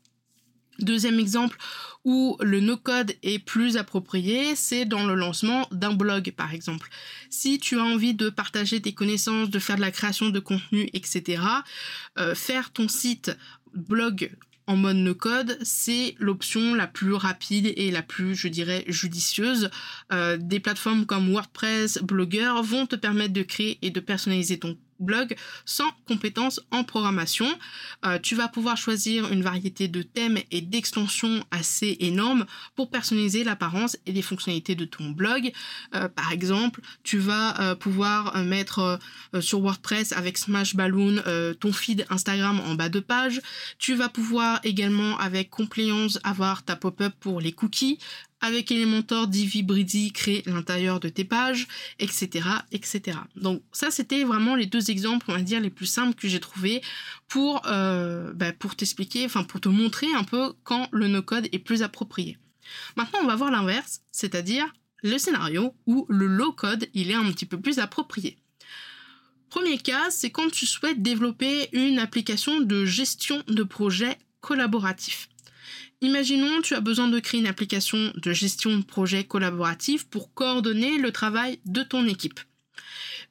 Deuxième 0.81 1.21
exemple 1.21 1.57
où 2.05 2.37
le 2.41 2.61
no-code 2.61 3.15
est 3.23 3.39
plus 3.39 3.77
approprié, 3.77 4.57
c'est 4.57 4.85
dans 4.85 5.07
le 5.07 5.15
lancement 5.15 5.67
d'un 5.71 5.95
blog 5.95 6.33
par 6.33 6.53
exemple. 6.53 6.89
Si 7.31 7.59
tu 7.59 7.79
as 7.79 7.85
envie 7.85 8.15
de 8.15 8.29
partager 8.29 8.81
tes 8.81 8.93
connaissances, 8.93 9.51
de 9.51 9.59
faire 9.59 9.77
de 9.77 9.81
la 9.81 9.91
création 9.91 10.29
de 10.29 10.41
contenu, 10.41 10.91
etc., 10.93 11.43
euh, 12.19 12.35
faire 12.35 12.73
ton 12.73 12.89
site 12.89 13.37
blog 13.75 14.31
en 14.67 14.77
mode 14.77 14.97
no-code, 14.97 15.59
c'est 15.63 16.15
l'option 16.19 16.75
la 16.75 16.87
plus 16.87 17.13
rapide 17.13 17.73
et 17.77 17.91
la 17.91 18.03
plus, 18.03 18.35
je 18.35 18.49
dirais, 18.49 18.85
judicieuse. 18.89 19.71
Euh, 20.13 20.39
des 20.41 20.61
plateformes 20.61 21.05
comme 21.05 21.31
WordPress, 21.31 21.99
Blogger 22.03 22.53
vont 22.63 22.87
te 22.87 22.97
permettre 22.97 23.35
de 23.35 23.43
créer 23.43 23.79
et 23.83 23.91
de 23.91 24.01
personnaliser 24.01 24.59
ton 24.59 24.79
blog 25.01 25.37
sans 25.65 25.91
compétences 26.07 26.61
en 26.71 26.85
programmation. 26.85 27.47
Euh, 28.05 28.19
tu 28.19 28.35
vas 28.35 28.49
pouvoir 28.49 28.77
choisir 28.77 29.31
une 29.33 29.43
variété 29.43 29.89
de 29.89 30.03
thèmes 30.03 30.39
et 30.51 30.61
d'extensions 30.61 31.45
assez 31.51 31.97
énormes 32.01 32.47
pour 32.77 32.91
personnaliser 32.91 33.45
l'apparence 33.45 33.97
et 34.07 34.13
les 34.13 34.23
fonctionnalités 34.23 34.75
de 34.75 34.85
ton 34.85 35.11
blog. 35.11 35.53
Euh, 35.95 36.09
par 36.09 36.33
exemple, 36.33 36.81
tu 37.03 37.19
vas 37.19 37.61
euh, 37.61 37.75
pouvoir 37.75 38.37
mettre 38.45 38.99
sur 39.41 39.61
WordPress 39.61 40.13
avec 40.13 40.39
Smash 40.39 40.77
Balloon 40.77 41.23
ton 41.61 41.73
feed 41.73 42.07
Instagram 42.11 42.61
en 42.61 42.75
bas 42.75 42.89
de 42.89 43.01
page. 43.01 43.41
Tu 43.79 43.95
vas 43.95 44.09
pouvoir 44.09 44.61
également 44.65 45.19
avec 45.19 45.51
Compliance 45.51 46.19
avoir 46.25 46.63
ta 46.63 46.77
pop-up 46.77 47.13
pour 47.21 47.41
les 47.41 47.53
cookies, 47.53 47.99
avec 48.45 48.71
Elementor, 48.71 49.27
Divi, 49.27 49.63
Bridi, 49.63 50.13
créer 50.13 50.43
l'intérieur 50.45 51.01
de 51.01 51.09
tes 51.09 51.25
pages, 51.25 51.67
etc., 51.99 52.47
etc. 52.73 53.17
Donc 53.37 53.63
ça, 53.73 53.91
c'était 53.91 54.23
vraiment 54.23 54.55
les 54.55 54.67
deux 54.67 54.91
exemples, 54.91 55.25
on 55.31 55.33
va 55.33 55.41
dire, 55.41 55.63
les 55.63 55.71
plus 55.71 55.87
simples 55.87 56.15
que 56.15 56.29
j'ai 56.29 56.41
trouvés 56.41 56.83
pour, 57.27 57.63
euh, 57.67 58.35
bah, 58.35 58.53
pour 58.53 58.77
t'expliquer, 58.77 59.25
enfin 59.25 59.45
pour 59.45 59.63
te 59.63 59.71
montrer 59.71 60.09
un 60.15 60.25
peu 60.25 60.53
quand 60.63 60.89
le 60.93 61.09
no-code 61.09 61.49
est 61.53 61.59
plus 61.59 61.83
approprié. 61.83 62.37
Maintenant, 62.97 63.21
on 63.23 63.27
va 63.27 63.35
voir 63.35 63.51
l'inverse, 63.51 64.03
c'est-à-dire 64.13 64.67
le 65.03 65.17
scénario 65.17 65.75
où 65.87 66.05
le 66.11 66.27
low-code, 66.27 66.87
il 66.93 67.11
est 67.11 67.15
un 67.15 67.33
petit 67.33 67.47
peu 67.47 67.59
plus 67.59 67.79
approprié. 67.79 68.37
Premier 69.49 69.79
cas, 69.79 70.11
c'est 70.11 70.31
quand 70.31 70.51
tu 70.51 70.67
souhaites 70.67 71.01
développer 71.01 71.71
une 71.73 71.99
application 71.99 72.61
de 72.61 72.85
gestion 72.85 73.43
de 73.49 73.63
projet 73.63 74.19
collaboratif. 74.43 75.31
Imaginons, 76.01 76.61
tu 76.63 76.75
as 76.75 76.81
besoin 76.81 77.09
de 77.09 77.19
créer 77.21 77.41
une 77.41 77.47
application 77.47 78.13
de 78.15 78.33
gestion 78.33 78.77
de 78.77 78.85
projet 78.85 79.25
collaboratif 79.25 80.05
pour 80.05 80.35
coordonner 80.35 80.99
le 80.99 81.13
travail 81.13 81.59
de 81.65 81.83
ton 81.83 82.07
équipe 82.07 82.41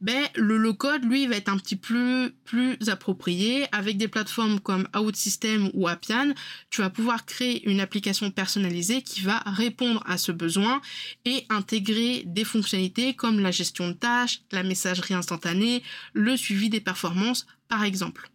ben, 0.04 0.28
le 0.36 0.58
low-code, 0.58 1.06
lui, 1.06 1.28
va 1.28 1.38
être 1.38 1.48
un 1.48 1.58
petit 1.58 1.78
peu 1.78 2.34
plus 2.44 2.78
approprié. 2.90 3.68
Avec 3.72 3.96
des 3.96 4.10
plateformes 4.10 4.60
comme 4.60 4.86
OutSystem 4.96 5.72
ou 5.74 5.88
Appian, 5.88 6.34
tu 6.70 6.82
vas 6.82 6.90
pouvoir 6.90 7.26
créer 7.26 7.68
une 7.70 7.80
application 7.80 8.30
personnalisée 8.30 9.02
qui 9.02 9.22
va 9.22 9.40
répondre 9.46 10.04
à 10.06 10.18
ce 10.18 10.34
besoin 10.34 10.82
et 11.24 11.46
intégrer 11.50 12.24
des 12.26 12.44
fonctionnalités 12.44 13.14
comme 13.14 13.40
la 13.40 13.52
gestion 13.52 13.88
de 13.88 13.94
tâches, 13.94 14.42
la 14.52 14.64
messagerie 14.64 15.14
instantanée, 15.14 15.84
le 16.12 16.36
suivi 16.36 16.70
des 16.70 16.82
performances, 16.82 17.48
par 17.70 17.86
exemple. 17.86 18.30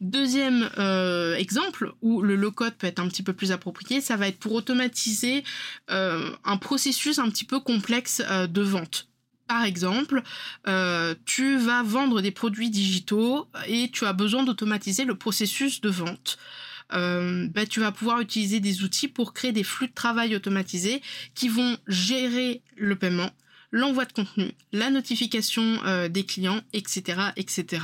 Deuxième 0.00 0.70
euh, 0.78 1.34
exemple 1.36 1.92
où 2.02 2.22
le 2.22 2.36
low-code 2.36 2.74
peut 2.74 2.86
être 2.86 2.98
un 2.98 3.08
petit 3.08 3.22
peu 3.22 3.32
plus 3.32 3.52
approprié, 3.52 4.00
ça 4.00 4.16
va 4.16 4.28
être 4.28 4.38
pour 4.38 4.52
automatiser 4.52 5.44
euh, 5.90 6.30
un 6.44 6.56
processus 6.56 7.18
un 7.18 7.28
petit 7.30 7.44
peu 7.44 7.60
complexe 7.60 8.22
euh, 8.28 8.46
de 8.46 8.62
vente. 8.62 9.08
Par 9.46 9.64
exemple, 9.64 10.22
tu 11.26 11.58
vas 11.58 11.82
vendre 11.82 12.22
des 12.22 12.30
produits 12.30 12.70
digitaux 12.70 13.46
et 13.66 13.90
tu 13.90 14.06
as 14.06 14.14
besoin 14.14 14.42
d'automatiser 14.42 15.04
le 15.04 15.16
processus 15.16 15.82
de 15.82 15.90
vente. 15.90 16.38
Bah, 16.90 17.66
tu 17.68 17.80
vas 17.80 17.92
pouvoir 17.92 18.20
utiliser 18.20 18.60
des 18.60 18.84
outils 18.84 19.06
pour 19.06 19.34
créer 19.34 19.52
des 19.52 19.62
flux 19.62 19.88
de 19.88 19.92
travail 19.92 20.34
automatisés 20.34 21.02
qui 21.34 21.50
vont 21.50 21.76
gérer 21.86 22.62
le 22.76 22.96
paiement, 22.96 23.30
l'envoi 23.74 24.04
de 24.04 24.12
contenu, 24.12 24.52
la 24.72 24.88
notification 24.88 25.80
euh, 25.84 26.08
des 26.08 26.24
clients, 26.24 26.62
etc., 26.72 27.18
etc. 27.36 27.82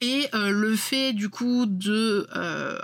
Et 0.00 0.26
le 0.34 0.76
fait 0.76 1.14
du 1.14 1.30
coup 1.30 1.64
de 1.66 2.26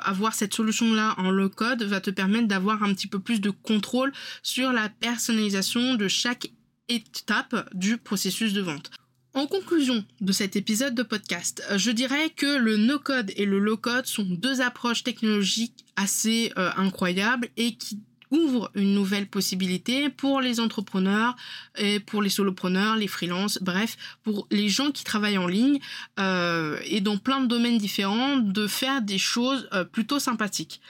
avoir 0.03 0.35
cette 0.35 0.55
solution 0.55 0.95
là 0.95 1.15
en 1.19 1.31
low 1.31 1.51
code 1.51 1.83
va 1.83 2.01
te 2.01 2.09
permettre 2.09 2.49
d'avoir 2.49 2.83
un 2.83 2.95
petit 2.95 3.09
peu 3.09 3.21
plus 3.21 3.43
de 3.43 3.51
contrôle 3.51 4.11
sur 4.43 4.73
la 4.73 4.89
personnalisation 4.89 5.97
de 5.97 6.09
chaque 6.09 6.51
étape 6.89 7.69
du 7.75 7.99
processus 7.99 8.55
de 8.55 8.63
vente. 8.63 8.91
En 9.35 9.47
conclusion 9.47 10.05
de 10.21 10.33
cet 10.33 10.57
épisode 10.57 10.95
de 10.95 11.03
podcast, 11.03 11.63
je 11.77 11.91
dirais 11.91 12.31
que 12.31 12.59
le 12.59 12.77
no-code 12.77 13.31
et 13.37 13.45
le 13.45 13.59
low-code 13.59 14.07
sont 14.07 14.25
deux 14.25 14.61
approches 14.61 15.05
technologiques 15.05 15.85
assez 15.97 16.53
euh, 16.57 16.71
incroyables 16.77 17.49
et 17.57 17.77
qui 17.77 18.01
ouvrent 18.31 18.71
une 18.75 18.95
nouvelle 18.95 19.27
possibilité 19.27 20.09
pour 20.09 20.41
les 20.41 20.61
entrepreneurs 20.61 21.37
et 21.77 22.01
pour 22.01 22.23
les 22.23 22.29
solopreneurs, 22.29 22.97
les 22.97 23.09
freelances, 23.09 23.59
bref, 23.63 23.97
pour 24.23 24.47
les 24.51 24.69
gens 24.69 24.91
qui 24.91 25.05
travaillent 25.05 25.39
en 25.39 25.47
ligne 25.47 25.79
euh, 26.19 26.79
et 26.85 27.01
dans 27.01 27.19
plein 27.19 27.41
de 27.41 27.47
domaines 27.47 27.79
différents 27.79 28.37
de 28.37 28.67
faire 28.67 29.03
des 29.03 29.19
choses 29.19 29.69
euh, 29.73 29.85
plutôt 29.85 30.19
sympathiques. 30.19 30.81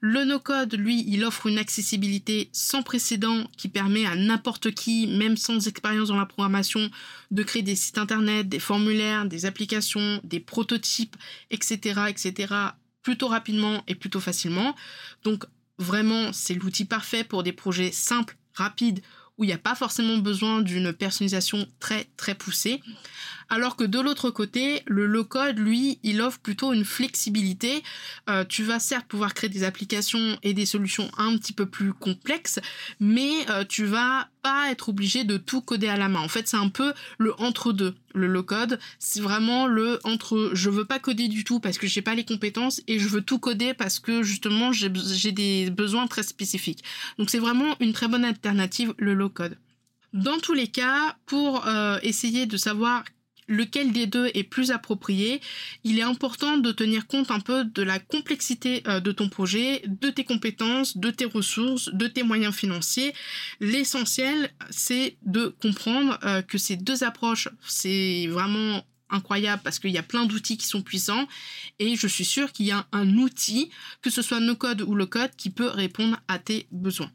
Le 0.00 0.24
no-code, 0.24 0.74
lui, 0.74 1.04
il 1.08 1.24
offre 1.24 1.46
une 1.46 1.58
accessibilité 1.58 2.50
sans 2.52 2.82
précédent 2.82 3.44
qui 3.56 3.68
permet 3.68 4.04
à 4.04 4.14
n'importe 4.14 4.72
qui, 4.72 5.06
même 5.06 5.38
sans 5.38 5.66
expérience 5.66 6.08
dans 6.08 6.18
la 6.18 6.26
programmation, 6.26 6.90
de 7.30 7.42
créer 7.42 7.62
des 7.62 7.76
sites 7.76 7.96
internet, 7.96 8.48
des 8.48 8.58
formulaires, 8.58 9.24
des 9.24 9.46
applications, 9.46 10.20
des 10.22 10.40
prototypes, 10.40 11.16
etc., 11.50 12.02
etc., 12.08 12.54
plutôt 13.02 13.28
rapidement 13.28 13.82
et 13.86 13.94
plutôt 13.94 14.20
facilement. 14.20 14.74
Donc, 15.24 15.44
vraiment, 15.78 16.32
c'est 16.32 16.54
l'outil 16.54 16.84
parfait 16.84 17.24
pour 17.24 17.42
des 17.42 17.52
projets 17.52 17.92
simples, 17.92 18.36
rapides, 18.54 19.02
où 19.38 19.44
il 19.44 19.48
n'y 19.48 19.52
a 19.52 19.58
pas 19.58 19.74
forcément 19.74 20.18
besoin 20.18 20.62
d'une 20.62 20.92
personnalisation 20.92 21.66
très 21.78 22.06
très 22.16 22.34
poussée. 22.34 22.80
Alors 23.48 23.76
que 23.76 23.84
de 23.84 24.00
l'autre 24.00 24.30
côté, 24.30 24.82
le 24.86 25.06
low-code, 25.06 25.58
lui, 25.58 26.00
il 26.02 26.20
offre 26.20 26.38
plutôt 26.38 26.72
une 26.72 26.84
flexibilité. 26.84 27.82
Euh, 28.28 28.44
tu 28.44 28.64
vas 28.64 28.80
certes 28.80 29.06
pouvoir 29.06 29.34
créer 29.34 29.50
des 29.50 29.62
applications 29.62 30.38
et 30.42 30.54
des 30.54 30.66
solutions 30.66 31.10
un 31.18 31.36
petit 31.36 31.52
peu 31.52 31.66
plus 31.66 31.92
complexes, 31.92 32.58
mais 32.98 33.32
euh, 33.50 33.64
tu 33.64 33.84
vas 33.84 34.28
pas 34.46 34.70
être 34.70 34.90
obligé 34.90 35.24
de 35.24 35.38
tout 35.38 35.60
coder 35.60 35.88
à 35.88 35.96
la 35.96 36.08
main. 36.08 36.20
En 36.20 36.28
fait, 36.28 36.46
c'est 36.46 36.56
un 36.56 36.68
peu 36.68 36.92
le 37.18 37.34
entre-deux. 37.40 37.96
Le 38.14 38.28
low-code, 38.28 38.78
c'est 39.00 39.20
vraiment 39.20 39.66
le 39.66 39.98
entre 40.04 40.52
je 40.54 40.70
veux 40.70 40.84
pas 40.84 41.00
coder 41.00 41.26
du 41.26 41.42
tout 41.42 41.58
parce 41.58 41.78
que 41.78 41.88
j'ai 41.88 42.00
pas 42.00 42.14
les 42.14 42.24
compétences 42.24 42.80
et 42.86 43.00
je 43.00 43.08
veux 43.08 43.22
tout 43.22 43.40
coder 43.40 43.74
parce 43.74 43.98
que 43.98 44.22
justement 44.22 44.70
j'ai 44.70 45.32
des 45.32 45.70
besoins 45.70 46.06
très 46.06 46.22
spécifiques. 46.22 46.84
Donc 47.18 47.28
c'est 47.28 47.40
vraiment 47.40 47.74
une 47.80 47.92
très 47.92 48.06
bonne 48.06 48.24
alternative, 48.24 48.94
le 48.98 49.14
low-code. 49.14 49.58
Dans 50.12 50.38
tous 50.38 50.54
les 50.54 50.68
cas, 50.68 51.16
pour 51.26 51.66
euh, 51.66 51.98
essayer 52.04 52.46
de 52.46 52.56
savoir 52.56 53.02
lequel 53.48 53.92
des 53.92 54.06
deux 54.06 54.30
est 54.34 54.44
plus 54.44 54.70
approprié, 54.70 55.40
il 55.84 55.98
est 55.98 56.02
important 56.02 56.56
de 56.56 56.72
tenir 56.72 57.06
compte 57.06 57.30
un 57.30 57.40
peu 57.40 57.64
de 57.64 57.82
la 57.82 57.98
complexité 57.98 58.82
euh, 58.86 59.00
de 59.00 59.12
ton 59.12 59.28
projet, 59.28 59.82
de 59.86 60.10
tes 60.10 60.24
compétences, 60.24 60.96
de 60.96 61.10
tes 61.10 61.24
ressources, 61.24 61.90
de 61.92 62.06
tes 62.06 62.22
moyens 62.22 62.54
financiers. 62.54 63.14
L'essentiel, 63.60 64.50
c'est 64.70 65.16
de 65.22 65.54
comprendre 65.60 66.18
euh, 66.24 66.42
que 66.42 66.58
ces 66.58 66.76
deux 66.76 67.04
approches, 67.04 67.48
c'est 67.66 68.26
vraiment 68.28 68.84
incroyable 69.08 69.62
parce 69.62 69.78
qu'il 69.78 69.90
y 69.90 69.98
a 69.98 70.02
plein 70.02 70.26
d'outils 70.26 70.56
qui 70.56 70.66
sont 70.66 70.82
puissants 70.82 71.28
et 71.78 71.96
je 71.96 72.06
suis 72.08 72.24
sûre 72.24 72.52
qu'il 72.52 72.66
y 72.66 72.72
a 72.72 72.86
un 72.92 73.16
outil, 73.18 73.70
que 74.02 74.10
ce 74.10 74.22
soit 74.22 74.40
no 74.40 74.56
code 74.56 74.82
ou 74.82 74.94
low 74.94 75.06
code, 75.06 75.30
qui 75.36 75.50
peut 75.50 75.68
répondre 75.68 76.18
à 76.28 76.38
tes 76.38 76.66
besoins. 76.72 77.10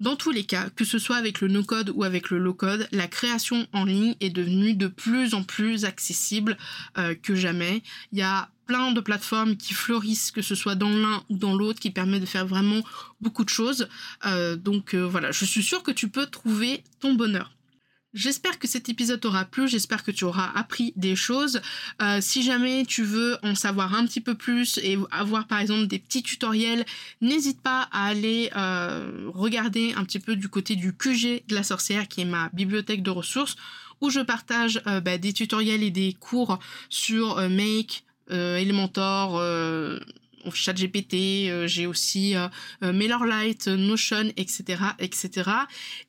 Dans 0.00 0.16
tous 0.16 0.32
les 0.32 0.44
cas, 0.44 0.70
que 0.70 0.84
ce 0.84 0.98
soit 0.98 1.16
avec 1.16 1.40
le 1.40 1.46
no-code 1.46 1.92
ou 1.94 2.02
avec 2.02 2.30
le 2.30 2.38
low-code, 2.38 2.88
la 2.90 3.06
création 3.06 3.68
en 3.72 3.84
ligne 3.84 4.16
est 4.20 4.30
devenue 4.30 4.74
de 4.74 4.88
plus 4.88 5.34
en 5.34 5.44
plus 5.44 5.84
accessible 5.84 6.58
euh, 6.98 7.14
que 7.14 7.36
jamais. 7.36 7.80
Il 8.12 8.18
y 8.18 8.22
a 8.22 8.50
plein 8.66 8.90
de 8.90 9.00
plateformes 9.00 9.56
qui 9.56 9.72
fleurissent, 9.72 10.32
que 10.32 10.42
ce 10.42 10.56
soit 10.56 10.74
dans 10.74 10.90
l'un 10.90 11.22
ou 11.30 11.36
dans 11.36 11.54
l'autre, 11.54 11.78
qui 11.78 11.90
permet 11.90 12.18
de 12.18 12.26
faire 12.26 12.46
vraiment 12.46 12.82
beaucoup 13.20 13.44
de 13.44 13.50
choses. 13.50 13.88
Euh, 14.26 14.56
donc 14.56 14.94
euh, 14.94 15.06
voilà, 15.06 15.30
je 15.30 15.44
suis 15.44 15.62
sûre 15.62 15.84
que 15.84 15.92
tu 15.92 16.08
peux 16.08 16.26
trouver 16.26 16.82
ton 16.98 17.14
bonheur. 17.14 17.52
J'espère 18.14 18.60
que 18.60 18.68
cet 18.68 18.88
épisode 18.88 19.20
t'aura 19.20 19.44
plu, 19.44 19.66
j'espère 19.66 20.04
que 20.04 20.12
tu 20.12 20.22
auras 20.22 20.52
appris 20.54 20.92
des 20.94 21.16
choses. 21.16 21.60
Euh, 22.00 22.20
si 22.20 22.44
jamais 22.44 22.84
tu 22.86 23.02
veux 23.02 23.38
en 23.42 23.56
savoir 23.56 23.92
un 23.92 24.06
petit 24.06 24.20
peu 24.20 24.36
plus 24.36 24.78
et 24.78 24.96
avoir 25.10 25.48
par 25.48 25.58
exemple 25.58 25.88
des 25.88 25.98
petits 25.98 26.22
tutoriels, 26.22 26.84
n'hésite 27.20 27.60
pas 27.60 27.88
à 27.90 28.06
aller 28.06 28.50
euh, 28.54 29.28
regarder 29.34 29.94
un 29.96 30.04
petit 30.04 30.20
peu 30.20 30.36
du 30.36 30.48
côté 30.48 30.76
du 30.76 30.96
QG 30.96 31.42
de 31.48 31.54
la 31.56 31.64
sorcière 31.64 32.06
qui 32.06 32.20
est 32.20 32.24
ma 32.24 32.50
bibliothèque 32.52 33.02
de 33.02 33.10
ressources 33.10 33.56
où 34.00 34.10
je 34.10 34.20
partage 34.20 34.80
euh, 34.86 35.00
bah, 35.00 35.18
des 35.18 35.32
tutoriels 35.32 35.82
et 35.82 35.90
des 35.90 36.12
cours 36.12 36.60
sur 36.88 37.40
Make, 37.48 38.04
Elementor, 38.30 39.40
ChatGPT, 40.52 41.48
euh, 41.48 41.66
j'ai 41.66 41.86
aussi 41.86 42.36
euh, 42.36 42.48
euh, 42.82 42.92
MailerLite, 42.92 43.68
Notion, 43.68 44.32
etc., 44.36 44.82
etc. 44.98 45.50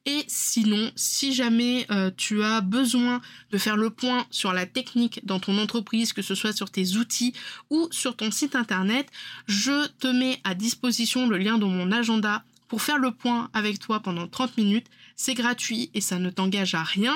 Et 0.06 0.24
sinon, 0.28 0.92
si 0.96 1.34
jamais 1.34 1.88
tu 2.18 2.44
as 2.44 2.62
besoin 2.62 3.22
de 3.52 3.58
faire 3.58 3.78
le 3.78 3.90
point 3.90 4.26
sur 4.32 4.54
la 4.54 4.66
technique 4.66 5.26
dans 5.26 5.40
ton 5.40 5.58
entreprise, 5.58 6.14
que 6.14 6.22
ce 6.22 6.36
soit 6.36 6.54
sur 6.54 6.72
tes 6.72 6.96
outils 6.98 7.34
ou 7.70 7.88
sur 7.92 8.16
ton 8.16 8.32
site 8.32 8.56
internet, 8.56 9.08
je 9.48 9.88
te 10.00 10.08
mets 10.08 10.40
à 10.44 10.56
disposition 10.56 11.28
le 11.28 11.38
lien 11.38 11.58
dans 11.58 11.70
mon 11.70 11.92
agenda 11.92 12.44
pour 12.68 12.82
faire 12.82 12.98
le 12.98 13.12
point 13.12 13.50
avec 13.54 13.80
toi 13.80 14.00
pendant 14.00 14.28
30 14.28 14.58
minutes. 14.58 14.88
C'est 15.16 15.34
gratuit 15.34 15.90
et 15.94 16.02
ça 16.02 16.20
ne 16.20 16.30
t'engage 16.30 16.76
à 16.76 16.84
rien. 16.84 17.16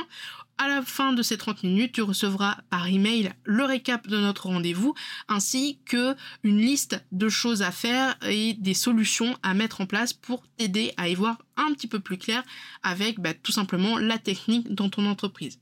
À 0.61 0.67
la 0.67 0.81
fin 0.81 1.13
de 1.13 1.23
ces 1.23 1.37
30 1.37 1.63
minutes, 1.63 1.93
tu 1.93 2.01
recevras 2.01 2.57
par 2.69 2.85
email 2.85 3.31
le 3.45 3.63
récap 3.63 4.07
de 4.07 4.17
notre 4.17 4.47
rendez-vous 4.47 4.93
ainsi 5.29 5.79
que 5.85 6.17
une 6.43 6.57
liste 6.57 7.01
de 7.13 7.29
choses 7.29 7.61
à 7.61 7.71
faire 7.71 8.17
et 8.27 8.55
des 8.55 8.73
solutions 8.73 9.37
à 9.41 9.53
mettre 9.53 9.79
en 9.79 9.85
place 9.85 10.11
pour 10.11 10.43
t'aider 10.57 10.91
à 10.97 11.07
y 11.07 11.15
voir 11.15 11.37
un 11.55 11.71
petit 11.71 11.87
peu 11.87 12.01
plus 12.01 12.17
clair 12.17 12.43
avec 12.83 13.21
bah, 13.21 13.33
tout 13.33 13.53
simplement 13.53 13.97
la 13.99 14.17
technique 14.17 14.75
dans 14.75 14.89
ton 14.89 15.05
entreprise. 15.05 15.59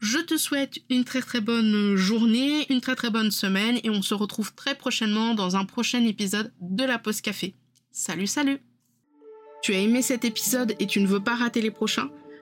Je 0.00 0.18
te 0.18 0.36
souhaite 0.36 0.80
une 0.90 1.04
très 1.04 1.22
très 1.22 1.40
bonne 1.40 1.96
journée, 1.96 2.70
une 2.70 2.82
très 2.82 2.96
très 2.96 3.08
bonne 3.08 3.30
semaine 3.30 3.80
et 3.84 3.88
on 3.88 4.02
se 4.02 4.12
retrouve 4.12 4.54
très 4.54 4.74
prochainement 4.74 5.34
dans 5.34 5.56
un 5.56 5.64
prochain 5.64 6.04
épisode 6.04 6.52
de 6.60 6.84
la 6.84 6.98
pause 6.98 7.22
café. 7.22 7.54
Salut 7.90 8.26
salut 8.26 8.60
Tu 9.62 9.72
as 9.72 9.78
aimé 9.78 10.02
cet 10.02 10.26
épisode 10.26 10.76
et 10.78 10.86
tu 10.86 11.00
ne 11.00 11.06
veux 11.06 11.20
pas 11.20 11.36
rater 11.36 11.62
les 11.62 11.70
prochains? 11.70 12.10